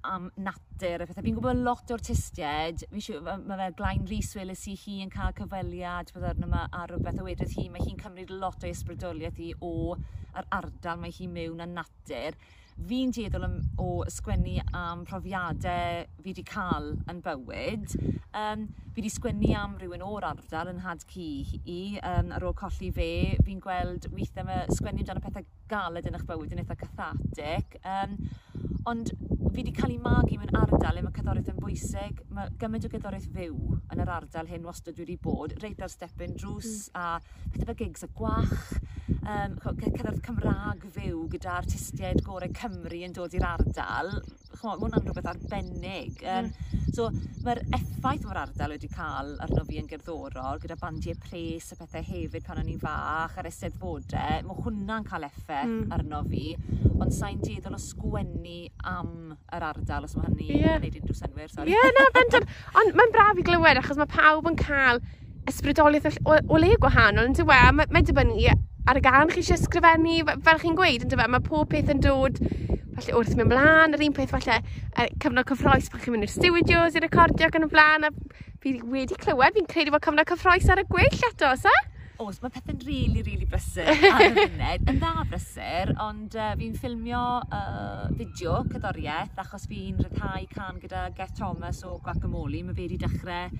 am 0.06 0.28
natur 0.36 1.02
a 1.02 1.06
pethau. 1.08 1.24
Fi'n 1.24 1.38
gwybod 1.38 1.62
lot 1.66 1.94
o'r 1.94 2.04
tistied, 2.04 2.84
fi'n 2.90 3.06
siw, 3.06 3.22
mae 3.24 3.60
fe 3.62 3.70
Glaen 3.78 4.06
Rhys 4.10 4.34
Willis 4.38 4.66
i 4.70 4.76
hi 4.80 4.98
yn 5.04 5.12
cael 5.12 5.34
cyfweliad 5.38 6.12
byddai'n 6.14 6.46
yma 6.48 6.66
ar 6.70 6.92
rhywbeth 6.92 7.22
o 7.22 7.26
wedodd 7.26 7.56
hi, 7.56 7.66
mae 7.72 7.86
hi'n 7.86 7.98
cymryd 8.02 8.34
lot 8.34 8.64
o 8.64 8.70
ysbrydoliaeth 8.70 9.42
i 9.42 9.50
o 9.64 9.72
yr 10.36 10.46
ardal 10.60 11.02
mae 11.02 11.14
hi 11.16 11.28
mewn 11.32 11.64
a 11.64 11.68
natur. 11.70 12.38
Fi'n 12.76 13.12
dieddol 13.16 13.46
o 13.80 14.04
sgwennu 14.12 14.58
am 14.76 15.06
profiadau 15.08 16.02
fi 16.18 16.26
wedi 16.26 16.42
cael 16.44 16.90
yn 17.08 17.22
bywyd. 17.24 17.94
Um, 18.36 18.66
fi 18.92 19.00
wedi 19.00 19.12
sgwennu 19.14 19.54
am 19.56 19.78
rhywun 19.80 20.04
o'r 20.04 20.26
ardal 20.28 20.68
yn 20.74 20.82
had 20.84 21.06
cu 21.08 21.24
i 21.24 21.78
um, 22.02 22.34
ar 22.36 22.44
ôl 22.44 22.52
colli 22.60 22.90
fe. 22.92 23.08
Fi'n 23.46 23.62
gweld 23.64 24.10
weithiau 24.12 24.44
mae 24.50 24.66
sgwennu 24.76 25.06
amdano 25.06 25.24
pethau 25.24 25.48
galed 25.72 26.10
yn 26.10 26.20
eich 26.20 26.28
bywyd 26.28 26.52
yn 26.52 26.60
eitha 26.66 26.76
cathartic. 26.82 27.80
Um, 27.80 28.18
ond 28.92 29.14
fi 29.56 29.62
wedi 29.62 29.72
cael 29.72 29.92
ei 29.94 30.00
magu 30.04 30.36
mewn 30.36 30.56
ardal 30.58 30.98
le 30.98 31.02
mae 31.06 31.14
cyddoriaeth 31.16 31.46
yn 31.48 31.60
bwysig. 31.62 32.18
Mae 32.36 32.50
gymaint 32.60 32.84
o 32.84 32.90
gyddoriaeth 32.92 33.28
fyw 33.32 33.54
yn 33.94 34.02
yr 34.04 34.10
ardal 34.12 34.50
hyn 34.50 34.66
wastad 34.68 34.98
wedi 35.00 35.14
bod, 35.22 35.54
reit 35.62 35.80
ar 35.80 35.88
stepyn 35.88 36.34
drws 36.36 36.90
mm. 36.90 36.98
a 37.00 37.54
pethau 37.54 37.70
fel 37.70 37.78
gigs 37.78 38.04
y 38.04 38.08
gwach. 38.18 38.66
Um, 39.16 39.54
cerddoriaeth 39.64 40.20
Cymraeg 40.26 40.84
fyw 40.98 41.22
gyda 41.32 41.54
artistiaid 41.62 42.20
gorau 42.26 42.52
Cymru 42.58 43.00
yn 43.06 43.16
dod 43.16 43.38
i'r 43.38 43.48
ardal. 43.54 44.12
Mae 44.60 44.76
hwnna'n 44.82 45.06
rhywbeth 45.06 45.30
arbennig. 45.32 46.20
Um, 46.20 46.52
mm. 46.52 46.92
So, 46.92 47.08
mae'r 47.46 47.60
effaith 47.76 48.24
mae'r 48.26 48.38
ardal 48.40 48.72
wedi 48.74 48.88
cael 48.90 49.28
arno 49.44 49.62
fi 49.68 49.78
yn 49.78 49.86
gerddorol, 49.90 50.58
gyda 50.62 50.76
bandiau 50.80 51.14
pres 51.22 51.68
a 51.72 51.76
pethau 51.78 52.02
hefyd 52.06 52.44
pan 52.46 52.60
o'n 52.62 52.70
i'n 52.72 52.80
fach, 52.82 53.36
ar 53.38 53.48
eisteddfodau, 53.50 54.40
mae 54.48 54.64
hwnna'n 54.64 55.06
cael 55.06 55.28
effaith 55.28 55.70
mm. 55.70 55.94
arno 55.94 56.22
fi, 56.26 56.56
ond 56.96 57.14
sa'n 57.14 57.38
dieddol 57.44 57.76
o 57.76 57.80
sgwennu 57.82 58.58
am 58.90 59.12
yr 59.54 59.68
ardal 59.68 60.08
os 60.08 60.16
mae 60.18 60.32
hynny 60.32 60.48
yeah. 60.56 60.80
yn 60.80 60.86
gwneud 60.88 60.98
unrhyw 61.02 61.20
synwyr. 61.20 61.54
Ie, 61.68 61.76
yeah, 61.76 61.92
na, 61.94 62.08
bentam. 62.16 62.48
Ond 62.82 62.98
mae'n 62.98 63.14
braf 63.14 63.38
i 63.38 63.46
glywed, 63.46 63.82
achos 63.82 64.00
mae 64.00 64.10
pawb 64.10 64.50
yn 64.50 64.58
cael 64.60 65.02
ysbrydoliaeth 65.46 66.18
o, 66.24 66.40
o 66.50 66.62
le 66.62 66.74
gwahanol, 66.82 67.30
yn 67.30 67.38
dweud, 67.38 67.76
mae'n 67.78 67.86
e? 67.86 67.92
ma 67.94 68.02
dibynnu 68.10 68.40
ar 68.86 69.00
y 69.00 69.02
gan 69.04 69.32
chi 69.32 69.42
eisiau 69.42 69.58
ysgrifennu, 69.58 70.20
fel 70.46 70.62
chi'n 70.62 70.78
gweud, 70.78 71.06
yn 71.06 71.12
fe, 71.12 71.28
mae 71.32 71.44
pob 71.44 71.70
peth 71.72 71.92
yn 71.94 72.02
dod 72.04 72.38
falle 72.96 73.16
wrth 73.18 73.34
mynd 73.36 73.52
mlaen, 73.52 73.96
yr 73.96 74.06
un 74.06 74.14
peth 74.16 74.32
falle 74.32 74.60
cyfnod 75.20 75.48
cyffroes 75.50 75.90
pan 75.92 76.02
chi'n 76.02 76.14
mynd 76.14 76.28
i'r 76.28 76.32
studios 76.32 76.96
i 76.96 77.02
recordio 77.04 77.50
gan 77.52 77.66
y 77.66 77.68
blaen, 77.72 78.08
a 78.08 78.12
fi 78.62 78.78
wedi 78.80 79.18
clywed, 79.20 79.58
fi'n 79.58 79.68
credu 79.68 79.92
bod 79.94 80.06
cyfnod 80.06 80.30
cyffroes 80.30 80.70
ar 80.72 80.80
y 80.80 80.86
gwell 80.88 81.28
eto, 81.30 81.52
sa? 81.60 81.74
Oes, 82.22 82.38
mae 82.40 82.48
pethau'n 82.48 82.78
rili, 82.80 83.20
really, 83.20 83.22
rili 83.26 83.44
really 83.44 83.46
brysur 83.50 83.90
ar 84.14 84.22
y 84.24 84.30
funud. 84.38 84.86
Yn 84.88 85.00
dda 85.02 85.24
brysur, 85.28 85.90
ond 86.00 86.36
uh, 86.40 86.52
fi'n 86.56 86.78
ffilmio 86.80 87.24
uh, 87.44 88.06
fideo 88.16 88.62
cyddoriaeth 88.70 89.42
achos 89.42 89.66
fi'n 89.68 89.98
rhyddhau 90.00 90.46
can 90.54 90.80
gyda 90.80 91.10
Geth 91.18 91.34
Thomas 91.36 91.82
o 91.84 91.98
Guacamole. 92.00 92.62
Mae 92.64 92.78
fe 92.78 92.86
wedi 92.86 93.02
dechrau 93.02 93.52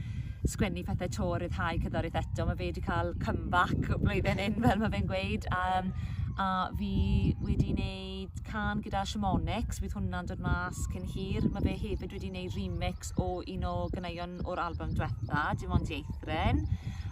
sgwennu 0.46 0.84
pethau 0.86 1.10
to 1.16 1.26
ryddhau 1.42 1.80
cyddoriaeth 1.82 2.20
eto. 2.20 2.46
Mae 2.46 2.58
fe 2.58 2.68
wedi 2.70 2.84
cael 2.84 3.12
comeback 3.22 3.90
blwyddyn 4.04 4.42
un 4.44 4.60
fel 4.62 4.82
mae 4.82 4.92
fe'n 4.94 5.10
gweud. 5.10 5.48
Um, 5.56 5.90
a 6.38 6.46
fi 6.78 7.34
wedi 7.40 7.72
wneud 7.72 8.42
can 8.46 8.82
gyda 8.84 9.02
Shamonix, 9.08 9.80
bydd 9.82 9.96
hwnna'n 9.96 10.30
dod 10.30 10.42
mas 10.44 10.84
cyn 10.92 11.08
hir. 11.14 11.48
Mae 11.54 11.64
fe 11.64 11.76
hefyd 11.82 12.14
wedi 12.16 12.30
wneud 12.32 12.56
remix 12.58 13.12
o 13.16 13.40
un 13.42 13.66
o 13.66 13.74
gyneuon 13.94 14.38
o'r 14.44 14.62
album 14.68 14.94
diwetha, 14.94 15.48
dim 15.60 15.74
ond 15.76 15.90
ieithren. 15.90 16.64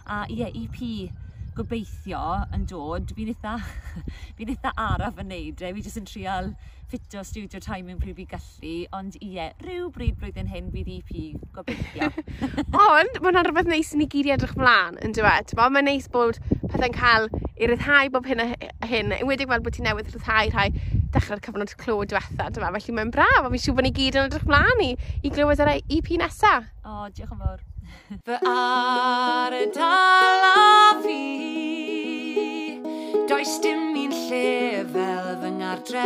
A 0.05 0.23
ie, 0.29 0.43
yeah, 0.43 0.53
EP 0.53 1.24
gobeithio 1.55 2.21
yn 2.55 2.65
dod, 2.69 3.11
fi'n 3.15 3.31
eitha, 3.31 3.57
fi'n 4.37 4.53
eitha 4.55 4.73
araf 4.81 5.19
yn 5.23 5.31
neud 5.31 5.61
e. 5.63 5.71
Fi 5.75 5.83
jyst 5.85 6.01
yn 6.01 6.09
trial 6.09 6.49
ffitio 6.85 7.23
studio 7.25 7.59
timing 7.59 7.97
pryd 8.01 8.17
fi 8.19 8.25
gallu, 8.29 8.73
ond 8.93 9.15
ie, 9.23 9.47
rhyw 9.63 9.87
bryd 9.93 10.19
blwyddyn 10.19 10.51
hyn 10.51 10.67
bydd 10.73 10.91
EP 10.97 11.13
gobeithio. 11.55 12.11
ond, 12.85 13.17
mae 13.17 13.23
hwnna'n 13.23 13.47
rhywbeth 13.47 13.71
neis 13.71 13.93
i 13.95 14.01
ni 14.01 14.09
gyd 14.11 14.29
i 14.29 14.35
edrych 14.35 14.55
mlaen 14.59 14.99
yn 15.05 15.15
dweud. 15.17 15.55
Mae'n 15.57 15.89
neis 15.89 16.09
bod 16.11 16.39
pethau'n 16.67 16.95
cael 16.95 17.29
i 17.55 17.69
ryddhau 17.71 18.11
bob 18.13 18.29
hyn 18.29 18.43
a 18.43 18.49
hyn, 18.85 19.15
Yn 19.15 19.29
wedi 19.29 19.47
gweld 19.47 19.65
bod 19.65 19.77
ti 19.77 19.85
newydd 19.85 20.11
ryddhau 20.13 20.51
rhai 20.51 20.67
dechrau'r 21.15 21.43
cyfnod 21.45 21.73
clod 21.79 22.11
diwetha, 22.11 22.49
dyma, 22.51 22.69
e? 22.69 22.81
felly 22.81 22.97
mae'n 22.99 23.13
braf, 23.15 23.41
a 23.41 23.53
fi'n 23.53 23.63
siw 23.65 23.77
bod 23.77 23.87
ni 23.87 23.93
gyd 23.95 24.19
yn 24.19 24.27
edrych 24.29 24.45
mlaen 24.49 24.83
i, 24.83 24.91
i 25.23 25.31
glywed 25.31 25.63
yr 25.63 25.77
EP 25.79 26.11
nesaf. 26.21 26.69
O, 26.83 26.99
oh, 27.05 27.07
diolch 27.15 27.33
yn 27.33 27.41
fawr. 27.41 27.65
Fy 28.27 28.39
ar 28.51 29.55
y 29.55 29.65
dalan 29.73 30.64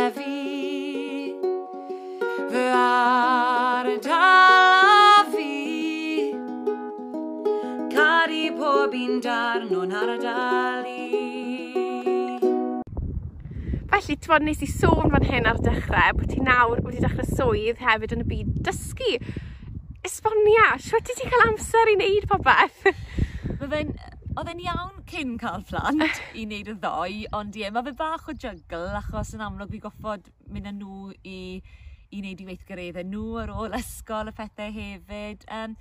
trefi 0.00 1.34
Fy 2.50 2.64
ardal 2.74 4.12
a 4.12 5.24
fi 5.32 6.32
Caru 7.94 8.44
pob 8.60 8.94
un 9.00 9.20
darn 9.26 9.74
o'n 9.80 9.92
ardal 10.02 10.88
i 10.88 11.08
Felly, 13.90 14.16
ti'n 14.16 14.46
nes 14.46 14.62
i 14.64 14.70
sôn 14.70 15.12
fan 15.12 15.26
hyn 15.28 15.48
ar 15.50 15.60
dechrau 15.66 16.16
bod 16.16 16.32
ti 16.32 16.40
nawr 16.46 16.80
wedi 16.86 17.02
dechrau 17.04 17.28
swydd 17.36 17.82
hefyd 17.84 18.14
yn 18.16 18.24
y 18.24 18.28
byd 18.30 18.54
dysgu. 18.64 19.12
Esbonia, 20.06 20.70
siwr 20.80 21.04
ti 21.04 21.18
ti 21.18 21.28
cael 21.28 21.44
amser 21.50 21.90
i 21.92 21.98
wneud 21.98 22.28
popeth? 22.30 22.86
Mae 23.60 23.68
fe'n 23.74 23.92
Oedd 24.38 24.46
e'n 24.46 24.60
iawn 24.62 25.00
cyn 25.10 25.32
cael 25.42 25.64
plant 25.66 26.18
i 26.38 26.44
wneud 26.44 26.68
y 26.70 26.74
ddoe, 26.78 27.14
ond 27.34 27.56
ie, 27.58 27.64
mae 27.74 27.82
fe 27.88 27.92
bach 27.98 28.28
o 28.30 28.34
jygl 28.38 28.92
achos 28.94 29.32
yn 29.34 29.42
amlwg 29.42 29.72
fi 29.72 29.80
goffod 29.82 30.28
mynd 30.54 30.70
â 30.70 30.72
nhw 30.76 31.08
i, 31.26 31.38
i 32.14 32.20
wneud 32.20 32.44
i 32.44 32.46
weithgareddau 32.46 33.08
nhw 33.10 33.24
ar 33.42 33.50
ôl 33.50 33.74
ysgol 33.80 34.30
y 34.30 34.36
pethau 34.38 34.70
hefyd. 34.76 35.42
Um, 35.50 35.74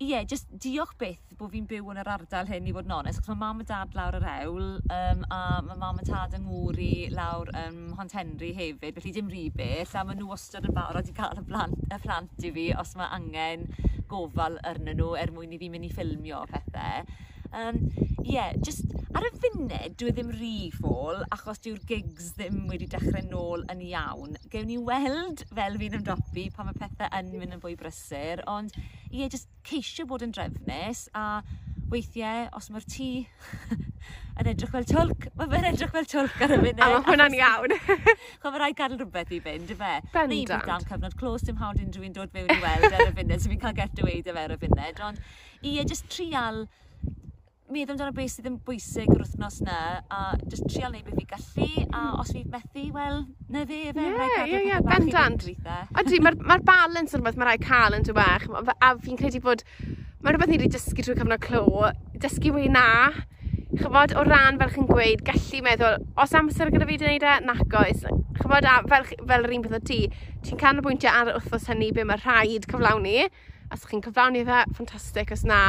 ie, 0.00 0.08
yeah, 0.08 0.26
just 0.26 0.50
diolch 0.64 0.96
byth 0.98 1.38
bod 1.38 1.54
fi'n 1.54 1.70
byw 1.70 1.94
yn 1.94 2.02
yr 2.02 2.12
ardal 2.16 2.50
hyn 2.50 2.66
i 2.66 2.74
fod 2.74 2.90
yn 2.90 2.98
onest, 2.98 3.22
achos 3.22 3.36
mae 3.36 3.42
mam 3.44 3.62
a 3.62 3.70
dad 3.70 3.94
lawr 3.94 4.18
yr 4.18 4.30
ewl, 4.34 4.70
um, 4.98 5.26
a 5.30 5.42
mae 5.70 5.82
mam 5.86 6.02
a 6.02 6.06
tad 6.10 6.34
yng 6.34 6.48
Ngwri 6.50 6.92
lawr 7.14 7.54
um, 7.64 7.80
Hont 8.00 8.18
Henry 8.18 8.50
hefyd, 8.58 8.98
felly 8.98 9.14
dim 9.14 9.30
rhy 9.30 9.48
beth, 9.54 9.94
a 9.94 10.02
maen 10.02 10.18
nhw 10.18 10.32
wastad 10.34 10.66
yn 10.66 10.74
barod 10.74 11.06
i 11.06 11.14
cael 11.22 11.38
y 11.38 11.46
plant, 11.46 11.78
y 11.86 12.02
plant 12.02 12.48
i 12.50 12.56
fi 12.58 12.72
os 12.82 12.96
mae 12.98 13.14
angen 13.14 13.68
gofal 14.10 14.58
arnyn 14.66 14.98
nhw 14.98 15.14
er 15.22 15.30
mwyn 15.38 15.54
i 15.54 15.62
fi 15.62 15.70
mynd 15.70 15.86
i 15.86 15.94
ffilmio 15.94 16.42
pethau. 16.50 17.06
Um, 17.52 17.90
yeah, 18.24 18.52
just 18.64 18.86
ar 19.12 19.26
y 19.28 19.30
funud 19.36 19.96
dwi 20.00 20.08
e 20.08 20.14
ddim 20.16 20.30
rhy 20.32 20.54
ffôl 20.72 21.20
achos 21.34 21.60
dyw'r 21.64 21.82
gigs 21.88 22.30
ddim 22.38 22.62
wedi 22.70 22.88
dechrau 22.92 23.24
nôl 23.28 23.66
yn 23.72 23.82
iawn. 23.90 24.38
Gewn 24.52 24.70
ni 24.70 24.78
weld 24.80 25.44
fel 25.52 25.76
fi'n 25.80 25.98
ymdopi 25.98 26.46
pan 26.54 26.70
mae 26.70 26.78
pethau 26.80 27.12
yn 27.18 27.28
mynd 27.36 27.58
yn 27.58 27.62
fwy 27.62 27.76
brysur, 27.80 28.40
ond 28.48 28.72
ie, 28.78 29.20
yeah, 29.20 29.28
just 29.28 29.50
ceisio 29.68 30.08
bod 30.08 30.24
yn 30.24 30.32
drefnus 30.32 31.04
a 31.18 31.42
weithiau, 31.92 32.48
os 32.56 32.70
mae'r 32.72 32.86
tŷ 32.88 33.08
yn 34.40 34.48
edrych 34.54 34.72
fel 34.72 34.86
twlc, 34.88 35.26
mae 35.36 35.50
fe'n 35.52 35.66
edrych 35.74 35.92
fel 35.92 36.08
twlc 36.08 36.44
ar 36.46 36.54
y 36.56 36.60
funud. 36.62 36.80
A 36.80 36.88
mae 36.94 37.04
hwnna'n 37.10 37.36
iawn. 37.36 37.74
Chwa, 38.40 38.52
mae 38.54 38.62
rhaid 38.62 38.78
gadw 38.78 38.96
rhywbeth 38.96 39.34
i 39.36 39.42
fynd, 39.44 39.74
y 39.74 39.76
fe? 39.76 39.94
Bendant. 40.14 40.32
Neu 40.32 40.46
bod 40.54 40.70
dan 40.70 40.86
cyfnod 40.88 41.18
clos, 41.20 41.44
dim 41.44 41.60
hawdd 41.60 41.82
unrhyw 41.84 42.08
un 42.08 42.16
dod 42.16 42.32
fewn 42.32 42.48
i 42.48 42.60
weld 42.64 42.88
ar 42.88 43.10
y 43.10 43.12
funud, 43.18 43.42
so 43.44 43.52
fi'n 43.52 43.60
cael 43.66 43.76
get 43.82 44.00
away 44.00 44.22
dy 44.24 44.32
fe 44.32 44.46
ar 44.46 44.56
y 44.56 44.58
funud, 44.64 45.04
ond 45.10 45.20
ie, 45.60 45.82
just 45.84 46.08
trial 46.08 46.64
meddwl 47.72 47.94
amdano 47.94 48.12
beth 48.16 48.34
sydd 48.34 48.48
yn 48.50 48.58
bwysig 48.66 49.08
yr 49.14 49.22
wythnos 49.22 49.60
na, 49.64 49.76
a 50.12 50.36
just 50.44 50.66
trial 50.68 50.92
neud 50.92 51.06
beth 51.06 51.16
fi 51.16 51.26
gallu, 51.30 51.84
a 51.96 52.02
os 52.20 52.32
fi 52.34 52.42
methu, 52.52 52.84
wel, 52.92 53.22
na 53.48 53.62
fe, 53.68 53.78
fe, 53.96 54.04
yeah, 54.04 54.16
rhaid 54.18 54.34
gadw 54.36 54.52
yeah, 54.52 54.66
yeah, 54.68 54.82
bendant. 54.88 55.46
Ydy, 56.02 56.18
mae'r 56.26 56.36
ma 56.50 56.58
balans 56.68 57.14
yn 57.16 57.22
rhywbeth 57.22 57.38
mae 57.40 57.48
rhaid 57.48 57.64
cael 57.64 57.96
yn 57.96 58.04
dweud, 58.08 58.72
a 58.76 58.90
fi'n 59.06 59.20
credu 59.20 59.40
bod, 59.44 59.64
mae 60.20 60.34
rhywbeth 60.34 60.52
ni 60.52 60.58
wedi 60.60 60.74
dysgu 60.74 61.06
trwy 61.06 61.16
cyfnod 61.22 61.44
clo, 61.46 61.92
dysgu 62.20 62.52
wei 62.58 62.68
na, 62.72 62.84
chybod, 63.78 64.16
o 64.20 64.26
ran 64.28 64.60
fel 64.60 64.74
chi'n 64.74 64.90
gweud, 64.90 65.24
gallu 65.30 65.62
meddwl, 65.64 66.04
os 66.20 66.36
amser 66.36 66.74
gyda 66.74 66.90
fi 66.90 66.98
wneud 67.00 67.24
e, 67.24 67.38
nac 67.48 67.78
oes. 67.80 68.04
Chybod, 68.42 68.68
a 68.68 68.82
fel, 68.90 69.08
fel 69.22 69.48
yr 69.48 69.56
un 69.56 69.64
peth 69.64 69.78
o 69.78 69.82
ti, 69.88 70.02
ti'n 70.44 70.60
canolbwyntio 70.60 71.08
ar 71.08 71.32
y 71.32 71.38
wythnos 71.38 71.70
hynny 71.72 71.88
be 71.96 72.04
mae 72.04 72.20
rhaid 72.20 72.68
cyflawni. 72.68 73.30
Os 73.72 73.88
chi'n 73.88 74.04
cyflawni 74.04 74.44
fe, 74.44 74.60
ffantastig, 74.76 75.32
os 75.32 75.46
na, 75.48 75.62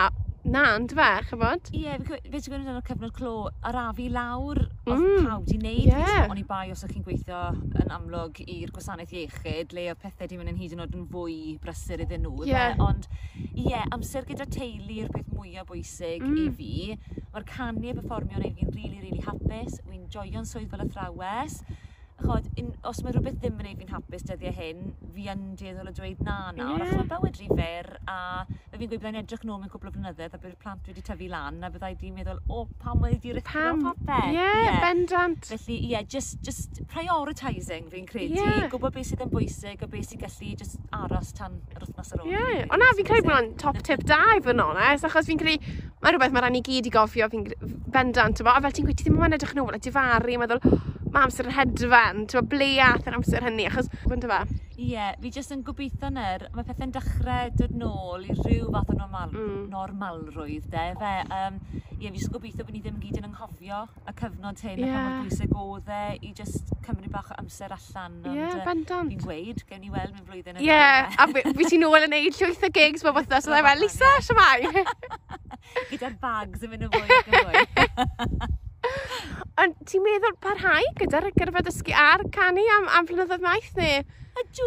Na, 0.44 0.64
yn 0.76 0.90
fe, 0.92 1.06
chybod? 1.30 1.70
Ie, 1.72 1.86
yeah, 1.86 2.02
fe 2.04 2.18
ti'n 2.20 2.52
gwneud 2.52 2.68
yn 2.68 2.80
y 2.80 2.84
cyfnod 2.84 3.14
clo, 3.16 3.34
arafu 3.64 4.10
lawr, 4.12 4.60
oedd 4.84 5.00
mm. 5.00 5.28
pawb 5.30 5.46
di 5.48 5.56
wneud. 5.56 5.88
Yeah. 5.88 6.26
O'n 6.28 6.42
i 6.42 6.44
bai 6.50 6.66
os 6.74 6.84
o'ch 6.84 6.92
chi'n 6.92 7.06
gweithio 7.06 7.40
yn 7.80 7.94
amlwg 7.96 8.42
i'r 8.44 8.74
gwasanaeth 8.76 9.14
iechyd, 9.22 9.72
le 9.78 9.86
oedd 9.94 10.02
pethau 10.04 10.28
di 10.28 10.40
mynd 10.42 10.52
yn 10.52 10.60
hyd 10.60 10.76
yn 10.76 10.84
oed 10.84 10.98
yn 11.00 11.08
fwy 11.14 11.38
brysur 11.64 12.04
iddyn 12.04 12.28
nhw. 12.28 12.44
Yeah. 12.50 12.76
Dde? 12.76 12.90
Ond, 12.90 13.08
ie, 13.54 13.80
amser 13.96 14.28
gyda 14.28 14.50
teulu 14.52 15.00
yw'r 15.00 15.14
peth 15.16 15.32
mwyaf 15.32 15.72
bwysig 15.72 16.28
mm. 16.28 16.36
i 16.44 16.50
fi. 16.60 17.24
Mae'r 17.32 17.48
canu 17.54 17.94
a 17.94 17.98
performio 18.02 18.42
yn 18.42 18.50
ei 18.50 18.54
fi'n 18.60 18.76
rili, 18.76 19.00
really, 19.00 19.00
rili 19.00 19.22
really 19.22 19.24
hapus. 19.24 19.80
Wy'n 19.88 20.10
joio'n 20.12 20.50
swydd 20.50 20.70
fel 20.74 20.84
athrawes 20.84 21.62
chod, 22.24 22.48
un, 22.60 22.70
os 22.90 23.02
mae 23.04 23.14
rhywbeth 23.14 23.38
ddim 23.42 23.60
yn 23.62 23.70
ei 23.70 23.76
fi'n 23.78 23.92
hapus 23.94 24.26
dyddiau 24.28 24.50
e 24.50 24.54
hyn, 24.58 24.84
fi 25.14 25.28
yn 25.34 25.44
dieddol 25.60 25.90
o 25.90 25.94
dweud 25.96 26.22
na 26.26 26.38
nawr, 26.56 26.80
yeah. 26.80 26.88
achos 26.88 27.00
mae 27.00 27.10
bywyd 27.12 27.40
rhy 27.40 27.50
fyr, 27.60 27.90
a 28.10 28.18
fe 28.48 28.80
fi'n 28.80 28.90
gweud 28.90 28.94
byddai'n 28.96 29.20
edrych 29.22 29.46
nôl 29.48 29.60
mewn 29.62 29.72
cwbl 29.74 29.92
o 29.92 29.94
flynyddoedd, 29.94 30.36
a 30.36 30.40
byddai'r 30.40 30.58
plant 30.64 30.90
wedi 30.90 31.04
tyfu 31.06 31.30
lan, 31.32 31.60
a 31.64 31.72
byddai 31.74 31.94
di'n 32.00 32.16
meddwl, 32.18 32.42
o, 32.48 32.64
oh, 32.64 32.70
pam 32.82 33.04
wedi 33.04 33.20
di 33.24 33.36
rithro 33.38 33.74
popeth. 33.82 34.30
Ie, 34.32 34.38
yeah, 34.40 34.80
bendant. 34.84 35.50
Felly, 35.52 35.78
ie, 35.78 35.92
yeah, 35.94 36.08
just, 36.16 36.40
just 36.46 36.82
prioritising 36.94 37.90
fi'n 37.92 38.08
credu, 38.10 38.40
yeah. 38.40 38.68
gwybod 38.72 38.96
beth 38.98 39.12
sydd 39.12 39.26
yn 39.28 39.34
bwysig, 39.34 39.84
a 39.84 39.92
beth 39.92 40.10
sydd 40.10 40.24
gallu 40.24 40.54
just 40.64 40.80
aros 40.96 41.34
tan 41.38 41.60
yr 41.76 41.86
wythnos 41.86 42.16
ar 42.16 42.24
ôl. 42.24 42.32
Ie, 42.32 42.40
yeah. 42.40 42.66
ond 42.70 42.84
na, 42.84 42.92
fi'n 42.98 43.10
credu 43.12 43.28
bod 43.28 43.36
hwnna'n 43.36 43.54
top 43.62 43.84
tip 43.86 44.06
da 44.10 44.22
i 44.38 44.42
fod 44.42 44.56
yn 44.56 44.66
onest, 44.66 45.10
achos 45.10 45.30
fi'n 45.30 45.42
credu, 45.42 45.76
mae 46.04 46.16
rhywbeth 46.16 46.36
mae 46.36 46.46
rhaid 46.46 46.58
ni 46.58 46.64
gyd 46.66 46.90
i 46.90 46.94
gofio, 46.94 47.30
fi'n 47.32 47.48
bendant, 47.94 48.44
a 48.44 48.58
fel 48.60 48.76
ti'n 48.76 48.90
gweud, 48.90 49.00
ti 49.00 49.08
ddim 49.08 49.24
yn 49.28 49.38
edrych 49.38 49.56
yn 49.56 49.64
ôl, 49.64 49.76
a 49.76 49.82
difaru, 49.82 50.36
a 50.36 50.44
meddwl, 50.44 50.93
mae 51.14 51.28
amser 51.28 51.48
yn 51.50 51.54
hedfan, 51.54 52.24
ti'n 52.30 52.48
ble 52.50 52.70
ath 52.82 53.08
yr 53.10 53.18
amser 53.20 53.46
hynny, 53.46 53.68
achos 53.70 53.90
fynd 54.08 54.26
yma. 54.26 54.42
Ie, 54.74 54.88
yeah, 54.96 55.12
fi 55.22 55.30
jyst 55.36 55.54
yn 55.54 55.62
gobeithio 55.66 56.10
nyr, 56.10 56.48
mae 56.56 56.66
pethau'n 56.66 56.94
dechrau 56.96 57.52
dod 57.60 57.76
nôl 57.78 58.24
i 58.26 58.34
rhyw 58.34 58.72
fath 58.74 58.90
o 58.90 58.96
normal, 58.98 59.30
mm. 59.30 59.60
normalrwydd, 59.70 60.66
de, 60.74 60.86
fe. 60.98 61.12
Um, 61.38 61.60
ie, 62.00 62.08
fi 62.08 62.16
jyst 62.18 62.32
yn 62.32 62.34
gobeithio 62.34 62.66
bod 62.66 62.74
ni 62.74 62.82
ddim 62.82 62.98
gyd 63.04 63.20
yn 63.20 63.28
anghofio 63.30 63.84
y 64.10 64.16
cyfnod 64.18 64.64
hyn, 64.66 64.82
yeah. 64.82 64.90
a 64.90 64.98
pa 64.98 65.04
mor 65.06 65.28
bwysig 65.28 65.54
oedd 65.62 65.94
e, 65.94 66.02
i 66.18 66.34
jyst 66.40 66.74
cymryd 66.88 67.14
bach 67.14 67.30
o 67.30 67.38
amser 67.44 67.78
allan. 67.78 68.18
Ie, 68.26 68.34
yeah, 68.40 68.58
bendant. 68.66 69.14
Fi'n 69.14 69.22
gweud, 69.22 69.64
gewn 69.70 69.86
ni 69.86 69.94
weld 69.94 70.18
mewn 70.18 70.28
flwyddyn 70.32 70.58
yn 70.58 70.66
Ie, 70.66 70.72
yeah, 70.72 71.14
a 71.22 71.30
fi 71.30 71.70
ti'n 71.70 71.86
nôl 71.86 72.10
yn 72.10 72.14
neud 72.16 72.42
llwyth 72.42 72.66
o 72.66 72.74
gigs, 72.74 73.06
mae 73.06 73.14
bwthnos, 73.20 73.52
oedd 73.52 73.62
e 73.62 73.64
fel, 73.70 73.86
Lisa, 73.86 74.12
siamai. 74.26 74.84
Gyda'r 75.94 76.20
bags 76.22 76.66
yn 76.66 76.74
mynd 76.74 76.90
yn 76.90 76.94
fwy 76.98 77.22
ac 77.22 77.30
yn 77.30 77.42
fwy. 77.46 78.54
Ond 79.64 79.80
ti'n 79.88 80.04
meddwl 80.04 80.36
parhau 80.44 80.90
gyda'r 81.00 81.30
gyrfa 81.38 81.64
dysgu 81.68 81.96
a'r 81.96 82.26
canu 82.34 82.66
am, 82.78 82.90
am 82.98 83.10
flynyddoedd 83.10 83.46
maith 83.46 83.72
neu? 83.80 84.04
Ydw, 84.34 84.66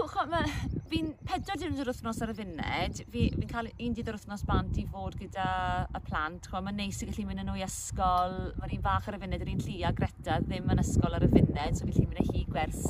fi'n 0.86 1.08
pedwar 1.26 1.58
diwrnod 1.58 1.80
yr 1.82 1.88
wythnos 1.90 2.20
ar 2.22 2.30
y 2.30 2.36
funud, 2.38 3.00
fi'n 3.10 3.40
fi 3.40 3.48
cael 3.50 3.68
un 3.72 3.96
dydd 3.96 4.10
yr 4.12 4.14
wythnos 4.14 4.44
bant 4.46 4.78
i 4.78 4.84
fod 4.92 5.16
gyda 5.18 5.46
y 5.90 6.02
plant. 6.06 6.46
Mae'n 6.54 6.78
neis 6.78 7.02
i 7.02 7.08
gallu 7.08 7.26
mynd 7.26 7.42
yn 7.42 7.50
nhw 7.50 7.58
i 7.58 7.64
ysgol, 7.66 8.36
mae'r 8.60 8.76
un 8.76 8.84
fach 8.86 9.10
ar 9.10 9.18
y 9.18 9.20
funud, 9.24 9.42
yr 9.42 9.50
un 9.56 9.64
lli 9.66 9.80
a 9.82 9.90
Greta 9.96 10.38
ddim 10.44 10.70
yn 10.70 10.84
ysgol 10.84 11.18
ar 11.18 11.26
y 11.26 11.30
funud, 11.34 11.74
so 11.74 11.88
fi'n 11.88 11.96
gallu 11.96 12.06
mynd 12.12 12.22
â 12.22 12.28
hi 12.30 12.44
gwers 12.52 12.84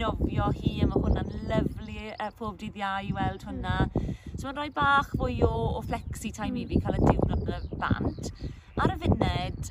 nofio 0.00 0.46
hi, 0.54 0.76
a 0.84 0.88
mae 0.88 1.02
hwnna'n 1.02 1.34
lyflu 1.50 1.98
uh, 2.06 2.14
e, 2.14 2.30
pob 2.38 2.56
dydd 2.62 2.78
iau 2.78 3.10
i 3.10 3.12
weld 3.16 3.44
hwnna. 3.48 3.76
Hmm. 3.96 4.14
So 4.36 4.46
mae'n 4.46 4.60
rhoi 4.62 4.70
bach 4.78 5.10
fwy 5.18 5.42
o, 5.44 5.50
o 5.80 5.82
flexi 5.84 6.30
time 6.36 6.62
i 6.62 6.68
fi 6.70 6.78
cael 6.80 6.96
y 6.96 7.02
diwrnod 7.08 7.42
yn 7.50 7.68
y 7.74 7.82
bant 7.82 8.30
ar 8.78 8.94
y 8.94 8.98
funud, 9.02 9.70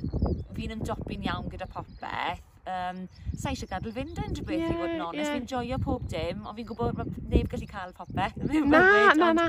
fi'n 0.56 0.76
ymdopi'n 0.76 1.28
iawn 1.28 1.50
gyda 1.52 1.68
popeth. 1.70 2.46
Um, 2.70 3.06
sa 3.40 3.50
eisiau 3.50 3.70
gadw 3.70 3.90
fynd 3.94 4.18
yn 4.20 4.34
rhywbeth 4.36 4.60
yeah, 4.60 4.74
i 4.74 4.78
fod 4.78 4.92
yn 4.92 5.04
onest. 5.06 5.22
Yeah. 5.22 5.38
Fi'n 5.38 5.46
joio 5.48 5.78
pob 5.82 6.04
dim, 6.12 6.44
ond 6.44 6.58
fi'n 6.58 6.68
gwybod 6.68 6.98
mae 6.98 7.14
neb 7.32 7.48
gallu 7.50 7.70
cael 7.70 7.94
popeth. 7.96 8.36
Na, 8.68 8.82
na, 9.16 9.32
na. 9.36 9.48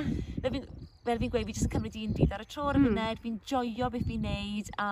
Fel 1.02 1.18
fi'n 1.18 1.32
gweud, 1.34 1.48
fi 1.48 1.54
jyst 1.56 1.66
yn 1.66 1.72
cymryd 1.74 1.96
un 1.98 2.12
dydd 2.14 2.34
ar 2.36 2.44
y 2.44 2.46
tro 2.46 2.68
ar 2.70 2.78
y 2.78 2.82
mm. 2.82 2.92
funud, 2.92 3.22
fi'n 3.24 3.38
joio 3.50 3.88
beth 3.90 4.04
fi'n 4.06 4.22
neud, 4.22 4.68
a 4.78 4.90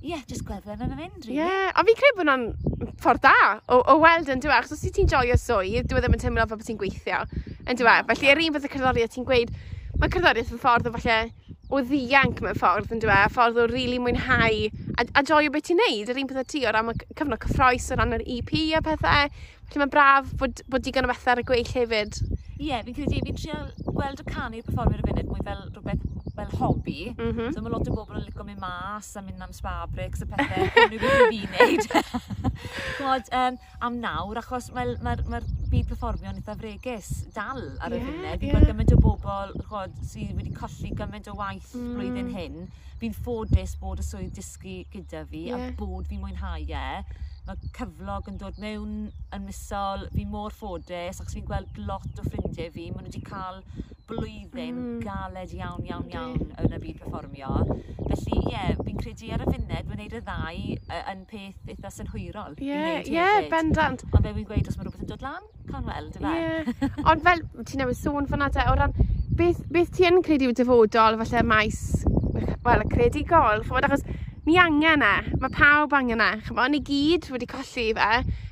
ie, 0.00 0.10
yeah, 0.10 0.20
jyst 0.28 0.44
gweld 0.44 0.66
fe'n 0.68 0.82
mynd, 0.84 1.24
rili. 1.24 1.32
Really. 1.32 1.38
Ie, 1.38 1.40
yeah, 1.40 1.70
a 1.72 1.84
fi'n 1.88 1.96
credu 1.96 2.18
bod 2.18 2.28
hwnna'n 2.28 2.90
ffordd 3.00 3.24
da 3.24 3.32
o, 3.72 3.80
o 3.80 3.96
weld 4.02 4.28
yn 4.34 4.44
diwedd, 4.44 4.66
achos 4.66 4.76
os 4.76 4.92
ti'n 4.96 5.08
joio 5.08 5.38
swydd, 5.40 5.88
dwi 5.88 5.96
e 5.96 6.04
ddim 6.04 6.16
yn 6.18 6.22
teimlo 6.26 6.44
fel 6.44 6.60
bod 6.60 6.68
ti'n 6.68 6.80
gweithio, 6.80 7.22
yn 7.64 7.80
diwedd. 7.80 8.08
Felly, 8.12 8.28
yr 8.28 8.36
er 8.36 8.42
un 8.44 8.56
fath 8.58 8.68
y 8.68 8.72
cerddoriaeth 8.74 9.16
ti'n 9.16 9.28
gweud, 9.32 9.54
mae 9.96 10.12
cerddoriaeth 10.12 10.52
yn 10.52 10.60
ffordd 10.60 10.88
o 10.88 10.94
falle 10.98 11.18
o 11.70 11.80
ddianc 11.86 12.42
mewn 12.42 12.58
ffordd, 12.58 12.90
yn 12.94 13.02
dwi 13.02 13.14
e, 13.14 13.30
ffordd 13.30 13.58
o 13.62 13.66
rili 13.68 13.84
really 13.84 14.00
mwynhau 14.02 14.60
a, 14.98 15.06
a 15.06 15.22
joio 15.26 15.52
beth 15.54 15.68
ti'n 15.68 15.78
neud, 15.80 16.10
yr 16.10 16.22
un 16.22 16.30
pethau 16.30 16.48
ti 16.50 16.64
o 16.66 16.74
ran 16.74 16.92
cyfnod 16.98 17.42
cyffroes 17.46 17.90
o 17.90 17.98
ran 18.00 18.16
yr 18.18 18.26
EP 18.26 18.54
a 18.78 18.82
pethau. 18.86 19.34
Felly 19.70 19.84
mae'n 19.84 19.92
braf 19.94 20.32
bod, 20.40 20.64
bod 20.66 20.86
digon 20.86 21.06
o 21.06 21.12
bethau 21.12 21.36
ar 21.36 21.44
y 21.44 21.46
gweill 21.46 21.74
hefyd. 21.76 22.18
Ie, 22.58 22.72
yeah, 22.72 22.82
fi'n 22.86 22.96
credu 22.98 23.22
fi'n 23.26 23.38
trio 23.38 23.60
gweld 23.94 24.24
y 24.24 24.26
canu'r 24.32 24.66
perfformio'r 24.66 25.04
y 25.04 25.08
funud 25.12 25.30
mwy 25.30 25.46
fel 25.46 25.62
rhywbeth 25.70 26.19
fel 26.40 26.58
hobi. 26.60 27.14
Mm 27.16 27.30
-hmm. 27.30 27.54
So 27.54 27.62
mae 27.62 27.72
lot 27.72 27.88
o 27.88 27.94
bobl 27.94 28.18
yn 28.18 28.26
licio 28.26 28.44
mynd 28.46 28.60
mas 28.62 29.14
a 29.16 29.22
mynd 29.24 29.42
am 29.46 29.52
spa 29.56 29.86
breaks 29.94 30.22
a 30.22 30.26
pethau. 30.26 30.66
Hwnnw 30.74 31.00
beth 31.04 31.34
i 31.36 31.40
fi 31.40 31.40
wneud. 31.46 31.88
God, 33.00 33.32
um, 33.40 33.58
am 33.88 33.98
nawr, 34.02 34.42
achos 34.42 34.70
mae'r 34.76 34.96
mae, 35.04 35.16
mae, 35.28 35.40
ma, 35.40 35.60
byd 35.70 35.88
performio'n 35.92 36.40
eitha 36.40 36.56
fregus 36.58 37.10
dal 37.34 37.62
ar 37.78 37.94
y 37.94 37.98
yeah, 38.00 38.06
funud. 38.06 38.38
Fi'n 38.42 38.48
yeah. 38.48 38.54
gweld 38.56 38.70
gymaint 38.72 38.94
o 38.96 39.00
bobl 39.06 39.56
chod, 39.70 39.96
sydd 40.12 40.36
wedi 40.36 40.54
colli 40.56 40.92
gymaint 40.98 41.30
o 41.30 41.36
waith 41.38 41.74
mm. 41.74 41.92
blwyddyn 41.96 42.32
hyn. 42.36 42.62
Fi'n 43.00 43.16
ffodus 43.16 43.76
bod 43.80 44.02
y 44.02 44.06
swydd 44.06 44.34
dysgu 44.36 44.80
gyda 44.92 45.24
fi 45.30 45.46
yeah. 45.48 45.68
a 45.70 45.74
bod 45.78 46.08
fi'n 46.10 46.22
mwynhau 46.24 46.66
e 46.66 46.88
mae 47.48 47.70
cyflog 47.76 48.28
yn 48.30 48.36
dod 48.40 48.58
mewn 48.62 48.96
yn 49.34 49.46
misol, 49.46 50.06
fi 50.14 50.26
mor 50.28 50.54
ffodus, 50.54 51.20
achos 51.20 51.36
fi'n 51.36 51.46
gweld 51.48 51.80
lot 51.88 52.20
o 52.20 52.26
ffrindiau 52.26 52.70
fi, 52.74 52.90
maen 52.92 53.06
nhw 53.06 53.12
wedi 53.12 53.22
cael 53.26 53.62
blwyddyn 54.10 54.76
mm. 54.76 55.00
galed 55.04 55.54
iawn, 55.54 55.84
iawn, 55.86 56.06
iawn 56.10 56.52
yn 56.58 56.74
y 56.76 56.80
byd 56.82 57.00
perfformio. 57.02 57.52
Felly, 58.00 58.38
ie, 58.40 58.52
yeah, 58.52 58.70
fi'n 58.80 58.98
credu 58.98 59.30
ar 59.34 59.44
y 59.44 59.48
funud, 59.48 59.90
mae'n 59.90 60.02
neud 60.02 60.16
y 60.18 60.22
ddau 60.26 61.02
yn 61.14 61.24
peth 61.30 61.74
eitha 61.74 61.92
synhwyrol. 61.94 62.56
Ie, 62.58 62.74
ie, 62.74 63.14
yeah, 63.14 63.38
bendant. 63.52 64.04
Ond 64.10 64.26
fe 64.26 64.34
fi'n 64.36 64.48
gweud, 64.50 64.70
os 64.70 64.78
mae 64.78 64.86
rhywbeth 64.88 65.04
yn 65.06 65.12
dod 65.12 65.26
lan, 65.26 65.46
can 65.70 65.86
weld, 65.86 66.18
yfe? 66.18 66.34
Ie, 66.34 66.90
Ond 67.12 67.26
fel, 67.26 67.44
ti 67.66 67.80
newid 67.80 68.00
sôn 68.00 68.30
fan 68.30 68.46
te, 68.50 68.66
o 68.66 68.74
ran, 68.78 68.96
beth, 69.38 69.62
beth 69.70 69.94
ti 69.96 70.08
yn 70.10 70.22
credu 70.26 70.50
yw 70.50 70.58
dyfodol, 70.58 71.20
falle 71.22 71.46
maes, 71.46 71.84
wel, 72.66 72.84
y 72.84 72.90
credigol, 72.90 73.64
chymod, 73.66 73.86
achos 73.86 74.06
ni 74.46 74.56
angen 74.58 75.04
e. 75.04 75.14
Mae 75.40 75.52
pawb 75.54 75.94
angen 75.98 76.22
e. 76.24 76.30
Chymo, 76.46 76.66
ni 76.72 76.80
gyd 76.86 77.28
wedi 77.34 77.48
colli 77.50 77.86
fe. 77.96 78.10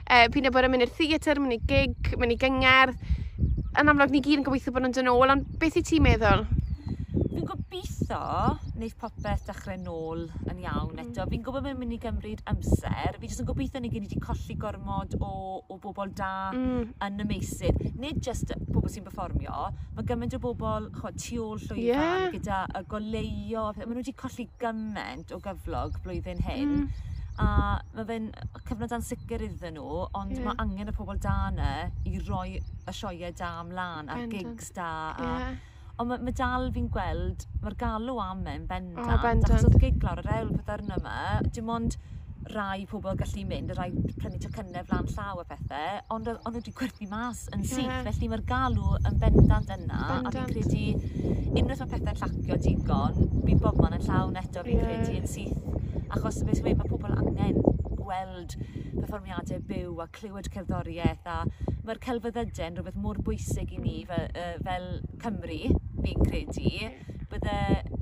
E, 0.09 0.23
Pyn 0.35 0.49
o 0.49 0.53
bod 0.55 0.69
yn 0.69 0.75
mynd 0.75 0.87
i'r 0.87 0.95
theatr, 0.99 1.41
mynd 1.43 1.57
i 1.57 1.61
gig, 1.71 2.15
mynd 2.21 2.35
i 2.35 2.39
gyngerdd. 2.41 3.03
Yn 3.79 3.93
amlwg, 3.93 4.13
ni 4.13 4.23
gyd 4.25 4.41
yn 4.41 4.47
gobeithio 4.47 4.75
bod 4.75 4.85
nhw'n 4.85 4.97
dyn 4.97 5.13
ôl, 5.13 5.35
ond 5.35 5.47
beth 5.61 5.79
i 5.81 5.85
ti'n 5.87 6.05
meddwl? 6.05 6.47
Fi'n 7.29 7.47
gobeithio 7.49 8.68
wneud 8.79 8.95
popeth 9.01 9.43
dechrau 9.49 9.79
nôl 9.83 10.21
yn 10.53 10.61
iawn 10.63 11.01
eto. 11.03 11.25
Fi'n 11.31 11.43
gwybod 11.43 11.65
mae'n 11.67 11.79
mynd 11.81 11.97
i 11.97 11.99
gymryd 12.03 12.43
amser. 12.51 13.19
Fi 13.19 13.27
jyst 13.31 13.43
yn 13.43 13.49
gobeithio 13.49 13.83
ni 13.83 13.91
gen 13.91 14.07
i 14.07 14.09
wedi 14.09 14.21
colli 14.23 14.55
gormod 14.61 15.17
o, 15.19 15.33
o 15.67 15.79
bobl 15.83 16.13
da 16.19 16.53
mm. 16.55 16.95
yn 17.07 17.25
y 17.25 17.27
meysydd. 17.27 17.83
Nid 17.99 18.23
jyst 18.23 18.55
bobl 18.69 18.93
sy'n 18.93 19.07
performio, 19.09 19.69
mae 19.97 20.07
gymaint 20.07 20.39
o 20.39 20.43
bobl 20.45 20.89
chod, 20.95 21.19
tu 21.19 21.41
ôl 21.43 21.59
llwyfan 21.59 21.83
yeah. 21.83 22.29
gyda 22.35 22.63
y 22.79 22.85
goleio. 22.95 23.69
Maen 23.75 23.91
nhw 23.91 24.01
wedi 24.05 24.15
colli 24.23 24.47
gymaint 24.63 25.35
o 25.35 25.43
gyflog 25.43 25.99
blwyddyn 26.07 26.47
hyn. 26.47 26.83
Mm 26.85 27.07
a 27.39 27.79
mae 27.95 28.03
fe'n 28.03 28.25
cyfnod 28.67 28.93
ansicr 28.97 29.45
iddyn 29.47 29.77
nhw, 29.79 30.07
ond 30.19 30.33
yeah. 30.35 30.43
mae 30.49 30.59
angen 30.65 30.91
y 30.91 30.95
pobl 30.97 31.21
da 31.23 31.35
yna 31.53 31.69
i 32.11 32.19
roi 32.27 32.59
y 32.59 32.95
sioeau 32.95 33.31
da 33.39 33.51
ymlaen, 33.63 34.11
a 34.11 34.25
gigs 34.33 34.73
da, 34.75 34.89
a 35.15 35.29
yeah. 35.29 35.61
Ond 35.99 36.13
mae 36.13 36.23
ma 36.23 36.33
dal 36.39 36.69
fi'n 36.75 36.87
gweld, 36.95 37.49
mae'r 37.63 37.75
galw 37.81 38.21
am 38.23 38.45
e'n 38.47 38.69
bendant. 38.71 39.03
Oh, 39.03 39.19
bendant. 39.23 39.51
Achos 39.51 39.67
oedd 39.67 39.81
gig 39.83 40.05
lawr 40.07 40.23
yr 40.23 40.31
ewl 40.37 40.53
pethyrna 40.55 40.99
yma, 41.01 41.17
dim 41.51 41.73
ond 41.75 41.97
rai 42.55 42.85
pobl 42.89 43.17
gallu 43.19 43.43
mynd, 43.49 43.73
y 43.73 43.77
rai 43.77 43.89
prynu 44.21 44.39
tocynnau 44.41 44.87
flan 44.89 45.09
llaw 45.11 45.43
a 45.43 45.45
pethau, 45.49 45.99
ond 46.15 46.31
oedd 46.31 46.55
wedi 46.55 46.75
gwerthu 46.77 47.09
mas 47.11 47.45
yn 47.55 47.65
syth, 47.67 47.83
yeah. 47.83 48.05
felly 48.07 48.31
mae'r 48.31 48.45
galw 48.49 48.93
yn 49.03 49.19
bendant 49.25 49.73
yna, 49.75 49.99
bendant. 50.13 50.29
a 50.29 50.33
fi'n 50.37 50.53
credu 50.53 50.85
unwaith 51.59 51.83
mae 51.83 51.91
pethau'n 51.93 52.23
llacio 52.23 52.61
digon, 52.65 53.19
bydd 53.43 53.65
bob 53.65 53.83
man 53.83 53.99
yn 53.99 54.07
llawn 54.07 54.39
eto 54.41 54.65
fi'n 54.65 54.79
yeah. 54.79 54.95
credu 54.95 55.19
yn 55.19 55.29
syth, 55.35 56.07
achos 56.15 56.41
beth 56.47 56.63
mae 56.65 56.79
pobl 56.79 57.19
angen 57.19 57.59
gweld 57.99 58.57
perfformiadau 58.95 59.61
byw 59.69 60.01
a 60.05 60.09
clywed 60.15 60.49
cerddoriaeth 60.55 61.29
a 61.29 61.43
mae'r 61.85 62.01
celfyddydau 62.07 62.71
yn 62.71 62.79
rhywbeth 62.79 63.03
mor 63.03 63.21
bwysig 63.25 63.75
i 63.77 63.83
ni 63.83 63.99
fel, 64.09 64.29
fel 64.65 64.89
Cymru 65.23 65.61
fi'n 66.05 66.27
credu, 66.27 66.91
bydde 67.29 67.57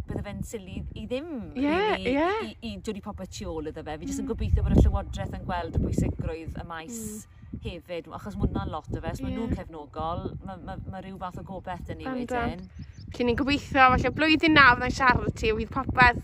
bydde 0.07 0.23
fe'n 0.23 0.43
sili 0.47 0.77
i 0.95 1.07
ddim 1.09 1.31
yeah, 1.59 1.95
really, 1.95 2.13
yeah. 2.15 2.43
i, 2.47 2.53
i 2.69 2.77
dod 2.85 2.99
i 2.99 3.03
popeth 3.03 3.33
tu 3.37 3.49
ôl 3.51 3.71
iddo 3.71 3.83
fe. 3.87 3.97
Fi 4.01 4.09
jyst 4.09 4.23
yn 4.23 4.27
mm. 4.27 4.31
gobeithio 4.33 4.65
bod 4.67 4.77
y 4.77 4.83
Llywodraeth 4.85 5.35
yn 5.37 5.47
gweld 5.49 5.79
y 5.79 5.83
bwysigrwydd 5.83 6.61
y 6.63 6.67
maes 6.69 7.01
mm. 7.01 7.63
hefyd, 7.67 8.11
achos 8.19 8.37
mae 8.39 8.47
hwnna'n 8.47 8.73
lot 8.75 8.91
o 8.93 9.03
fe, 9.03 9.13
os 9.13 9.21
so 9.21 9.27
yeah. 9.27 9.35
nhw'n 9.35 9.57
cefnogol, 9.59 10.25
mae 10.47 10.63
ma, 10.63 10.79
ma 10.93 11.03
rhyw 11.03 11.19
fath 11.23 11.41
o 11.43 11.47
gobeith 11.49 11.93
yn 11.95 12.05
ei 12.05 12.15
wedyn. 12.21 12.65
Felly 13.11 13.29
ni'n 13.31 13.41
gobeithio, 13.41 13.91
falle 13.97 14.15
blwyddyn 14.21 14.57
na 14.57 14.69
fydda'n 14.75 14.97
siarad 15.01 15.37
ti, 15.39 15.53
fydd 15.59 15.75
popeth, 15.75 16.23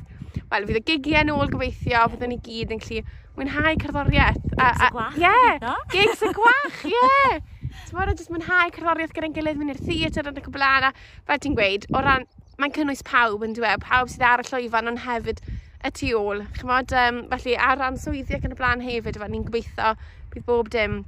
wel, 0.53 0.69
fydd 0.71 0.81
y 0.83 0.85
gigiau 0.93 1.27
yn 1.27 1.35
ôl 1.35 1.51
gobeithio, 1.53 2.07
byddwn 2.15 2.35
ni 2.35 2.41
gyd 2.47 2.77
yn 2.77 2.83
gallu 2.83 3.03
mwynhau 3.37 3.79
cerddoriaeth. 3.83 4.43
Gigs 4.53 4.87
y 4.87 4.93
gwach. 4.95 5.19
Ie, 5.19 5.73
gigs 5.95 6.23
y 6.27 6.33
gwach, 6.37 6.85
ie. 6.91 7.41
Tymor 7.89 8.11
a 8.11 8.15
jyst 8.17 8.31
mwynhau 8.33 8.71
cerddoriaeth 8.77 9.13
gyda'n 9.17 9.35
gilydd, 9.37 9.59
mynd 9.61 9.75
i'r 9.75 9.81
theatr 9.87 10.29
yn 10.31 10.39
y 10.39 10.45
cwblan 10.45 10.87
a 10.89 10.93
fel 11.29 11.41
ti'n 11.43 11.57
gweud, 11.59 11.87
o 11.93 12.03
ran, 12.05 12.27
mae'n 12.61 12.75
cynnwys 12.77 13.03
pawb 13.09 13.43
yn 13.47 13.57
dweud, 13.57 13.83
pawb 13.85 14.11
sydd 14.13 14.25
ar 14.29 14.43
y 14.45 14.47
llwyfan 14.49 14.91
ond 14.93 15.03
hefyd 15.05 15.43
y 15.83 15.91
tu 15.99 16.13
ôl. 16.19 16.45
Chymod, 16.59 16.95
um, 17.03 17.21
felly 17.33 17.57
ar 17.59 17.81
ran 17.81 17.99
swyddi 18.01 18.39
ac 18.39 18.47
yn 18.47 18.55
y 18.55 18.59
blaen 18.61 18.85
hefyd, 18.87 19.19
fel 19.21 19.33
ni'n 19.33 19.47
gobeithio 19.49 19.93
bydd 20.33 20.47
bob 20.47 20.71
dim 20.73 21.03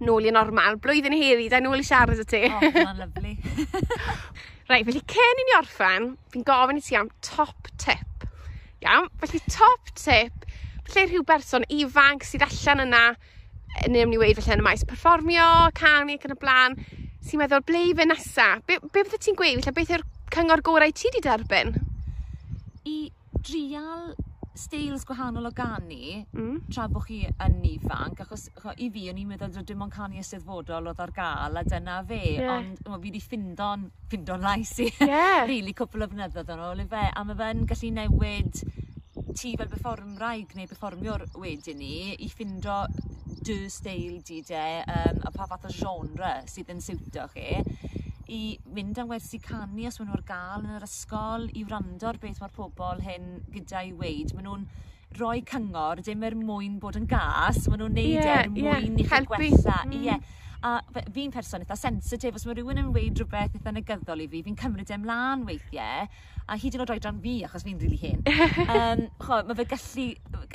nôl 0.00 0.26
i 0.28 0.32
normal. 0.34 0.80
Blwyddyn 0.82 1.16
heri, 1.16 1.50
da 1.52 1.60
nôl 1.62 1.80
i 1.80 1.86
siarad 1.86 2.20
y 2.22 2.26
ti. 2.28 2.42
O, 2.48 2.58
oh, 2.58 2.74
mae'n 2.80 3.04
lyflu. 3.04 3.36
Rhaid, 4.70 4.88
felly 4.88 5.04
cyn 5.12 5.42
i 5.42 5.46
ni 5.46 5.56
orffen, 5.60 6.10
fi'n 6.32 6.46
gofyn 6.48 6.80
i 6.80 6.84
ti 6.84 6.98
am 6.98 7.12
top 7.24 7.70
tip. 7.82 8.26
Iawn, 8.84 9.08
felly 9.22 9.40
top 9.52 9.92
tip, 9.94 10.46
lle 10.90 11.06
rhyw 11.06 11.24
berson 11.26 11.66
ifanc 11.72 12.26
sydd 12.26 12.44
allan 12.46 12.84
yna 12.88 13.04
neu 13.90 14.06
ni 14.10 14.20
wedi 14.20 14.40
felly 14.40 14.56
yn 14.56 14.64
y 14.64 14.66
maes 14.66 14.84
perfformio, 14.88 15.48
canu 15.78 16.16
ac 16.16 16.28
yn 16.28 16.36
y 16.36 16.38
blaen, 16.42 16.78
sy'n 17.26 17.42
meddwl 17.42 17.64
ble 17.66 17.82
i 17.90 17.96
fy 17.96 18.06
nesa? 18.08 18.48
Be, 18.66 18.78
be 18.84 19.02
bydde 19.02 19.20
ti'n 19.22 19.38
gweud? 19.38 19.64
Felly, 19.64 19.76
beth 19.80 19.92
yw'r 19.96 20.06
cyngor 20.34 20.62
gorau 20.66 20.94
ti 20.94 21.10
wedi 21.10 21.24
derbyn? 21.24 21.74
I 22.86 22.96
drial 23.42 24.14
steils 24.56 25.04
gwahanol 25.04 25.48
o 25.48 25.52
ganu 25.52 26.24
mm. 26.32 26.54
tra 26.72 26.86
bod 26.88 27.04
chi 27.06 27.20
yn 27.28 27.58
ifanc, 27.68 28.22
achos 28.24 28.46
cho, 28.56 28.72
i 28.72 28.88
fi, 28.92 29.04
o'n 29.10 29.20
i'n 29.20 29.28
meddwl 29.28 29.66
dim 29.68 29.84
ond 29.84 29.92
canu 29.92 30.20
ysteddfodol 30.22 30.90
oedd 30.90 31.02
ar 31.04 31.12
gael, 31.16 31.60
a 31.60 31.64
dyna 31.66 31.98
fe, 32.08 32.22
yeah. 32.38 32.54
ond 32.56 32.80
o, 32.88 32.96
fi 32.96 33.10
wedi 33.10 33.22
ffindo'n, 33.22 33.86
ffindo'n 34.08 34.46
lais 34.48 34.72
i, 34.80 34.88
yeah. 35.04 35.44
really 35.50 35.76
cwpl 35.76 36.06
o 36.06 36.10
fynyddoedd 36.12 36.54
yn 36.56 36.64
ôl 36.70 36.82
i 36.82 36.88
fe, 36.90 37.04
a 37.12 37.24
mae 37.28 37.38
fe'n 37.42 37.66
gallu 37.68 37.92
newid 37.98 38.62
ti 39.36 39.52
fel 39.58 39.68
performraig 39.68 40.56
neu 40.56 40.68
perfformiwr 40.70 41.26
wedyn 41.36 41.80
ni 41.80 42.14
i 42.14 42.28
ffindo 42.32 42.84
dy 43.46 43.70
steil 43.70 44.18
di 44.26 44.40
de, 44.42 44.66
um, 44.90 45.22
a 45.28 45.30
pa 45.30 45.46
fath 45.46 45.68
o 45.68 45.72
genre 45.72 46.32
sydd 46.50 46.72
yn 46.74 46.82
siwtio 46.82 47.28
chi 47.30 47.62
i 48.26 48.40
mynd 48.74 48.98
am 48.98 49.10
wersi 49.12 49.38
canu 49.42 49.86
os 49.86 50.00
maen 50.00 50.10
nhw'r 50.10 50.24
gael 50.26 50.64
yn 50.64 50.74
yr 50.76 50.86
ysgol, 50.86 51.46
i 51.54 51.62
wrando 51.66 52.08
ar 52.10 52.18
beth 52.22 52.40
mae'r 52.42 52.54
pobl 52.56 53.02
hyn 53.06 53.28
gyda 53.54 53.84
i 53.86 53.92
weid. 54.00 54.34
Maen 54.34 54.48
nhw'n 54.48 54.64
rhoi 55.16 55.44
cyngor, 55.46 56.02
dim 56.06 56.24
er 56.26 56.34
mwyn 56.38 56.80
bod 56.82 56.98
yn 56.98 57.06
gas, 57.10 57.62
maen 57.70 57.84
nhw'n 57.84 57.94
neud 57.94 58.16
yeah, 58.16 58.40
er 58.40 58.50
mwyn 58.50 58.66
yeah. 58.66 58.82
i 58.82 59.06
chi 59.06 59.22
gwella. 59.30 59.78
Mm. 59.86 60.02
Yeah 60.08 60.34
a 60.64 60.78
fi'n 61.12 61.32
person 61.34 61.64
eitha 61.64 61.76
sensitif, 61.78 62.38
os 62.38 62.46
mae 62.46 62.56
rhywun 62.56 62.80
yn 62.80 62.92
weid 62.94 63.20
rhywbeth 63.20 63.56
eitha 63.58 63.74
negyddol 63.74 64.24
i 64.24 64.28
fi, 64.32 64.42
fi'n 64.46 64.58
cymryd 64.60 64.92
emlaen 64.96 65.44
weithiau, 65.48 66.08
a 66.46 66.58
hyd 66.62 66.76
yn 66.76 66.84
oed 66.84 66.92
oedran 66.94 67.20
fi, 67.24 67.36
achos 67.46 67.66
fi'n 67.66 67.80
rili 67.82 67.98
really 67.98 68.02
hen. 68.02 68.22
um, 68.76 69.06
cho, 69.22 69.40
mae 69.48 69.58
fe 69.58 69.66
gallu 69.72 70.06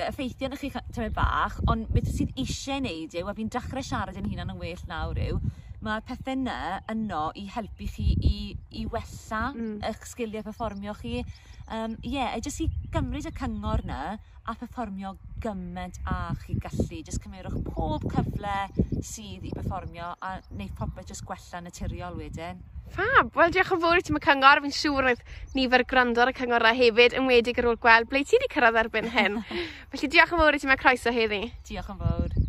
effeithio 0.07 0.49
yn 0.49 0.57
chi 0.61 0.71
tymau 0.73 1.13
bach, 1.17 1.59
ond 1.71 1.89
beth 1.95 2.13
sydd 2.15 2.31
eisiau 2.39 2.83
neud 2.85 3.17
yw, 3.19 3.27
a 3.27 3.35
fi'n 3.37 3.51
dechrau 3.53 3.85
siarad 3.85 4.19
yn 4.21 4.29
hunan 4.31 4.55
yn 4.55 4.61
well 4.61 4.87
nawr 4.89 5.21
yw, 5.27 5.41
mae'r 5.85 6.03
pethau 6.05 6.35
yna 6.35 6.57
yno 6.91 7.21
i 7.37 7.47
helpu 7.49 7.87
chi 7.89 8.11
i, 8.15 8.35
i 8.77 8.85
wella 8.91 9.41
mm. 9.53 9.79
eich 9.89 10.03
sgiliau 10.09 10.45
perfformio 10.45 10.93
chi. 10.99 11.23
Um, 11.71 11.95
yeah, 12.03 12.35
e, 12.35 12.41
jyst 12.43 12.65
i 12.65 12.67
gymryd 12.93 13.29
y 13.29 13.33
cyngor 13.37 13.85
yna 13.85 14.01
a 14.45 14.55
perfformio 14.57 15.15
gymaint 15.41 15.97
a 16.09 16.33
chi 16.43 16.57
gallu. 16.61 17.01
Jyst 17.01 17.21
cymerwch 17.23 17.57
pob 17.71 18.05
cyfle 18.11 18.57
sydd 19.05 19.47
i 19.47 19.53
perfformio 19.55 20.13
a 20.19 20.35
wneud 20.51 20.75
popeth 20.77 21.13
jyst 21.13 21.25
gwella 21.25 21.63
naturiol 21.65 22.19
wedyn. 22.19 22.61
Fab! 22.91 23.31
Wel, 23.37 23.53
diolch 23.55 23.71
yn 23.71 23.81
fawr 23.81 24.01
i 24.01 24.05
ti 24.05 24.13
mae 24.13 24.23
cyngor. 24.25 24.61
Fi'n 24.65 24.75
siŵr 24.75 25.09
oedd 25.13 25.25
nifer 25.55 25.85
gwrando 25.87 26.25
ar 26.25 26.33
y 26.33 26.37
cyngor 26.37 26.67
hefyd 26.75 27.15
yn 27.17 27.29
wedig 27.31 27.61
ar 27.61 27.71
ôl 27.71 27.79
gweld 27.81 28.11
ble 28.11 28.25
ti 28.27 28.37
wedi 28.37 28.51
cyrraedd 28.51 28.81
erbyn 28.83 29.11
hyn. 29.15 29.41
Felly 29.93 30.11
diolch 30.11 30.35
yn 30.35 30.43
fawr 30.43 30.59
i 30.59 30.61
ti 30.61 30.71
mae 30.71 30.81
croeso 30.81 31.15
heddi. 31.15 31.45
Diolch 31.69 31.93
yn 31.95 32.01
fawr. 32.03 32.39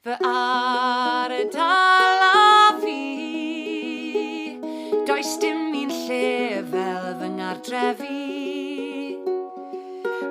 Fy 0.00 0.16
ar 0.26 1.36
y 1.36 1.44
dalan 1.54 2.49
fi 2.82 4.58
Does 5.06 5.32
dim 5.42 5.60
un 5.82 5.90
lle 6.06 6.62
fel 6.72 7.06
fy 7.20 7.28
ngardrefi. 7.36 8.20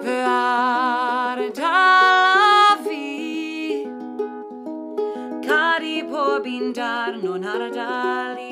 Fy 0.04 0.18
ardal 0.34 1.68
a 2.68 2.78
fi 2.86 3.08
Cari 5.48 5.98
pob 6.12 6.46
un 6.58 6.72
darn 6.78 7.28
o'n 7.34 7.46
ardal 7.56 8.38
i. 8.46 8.49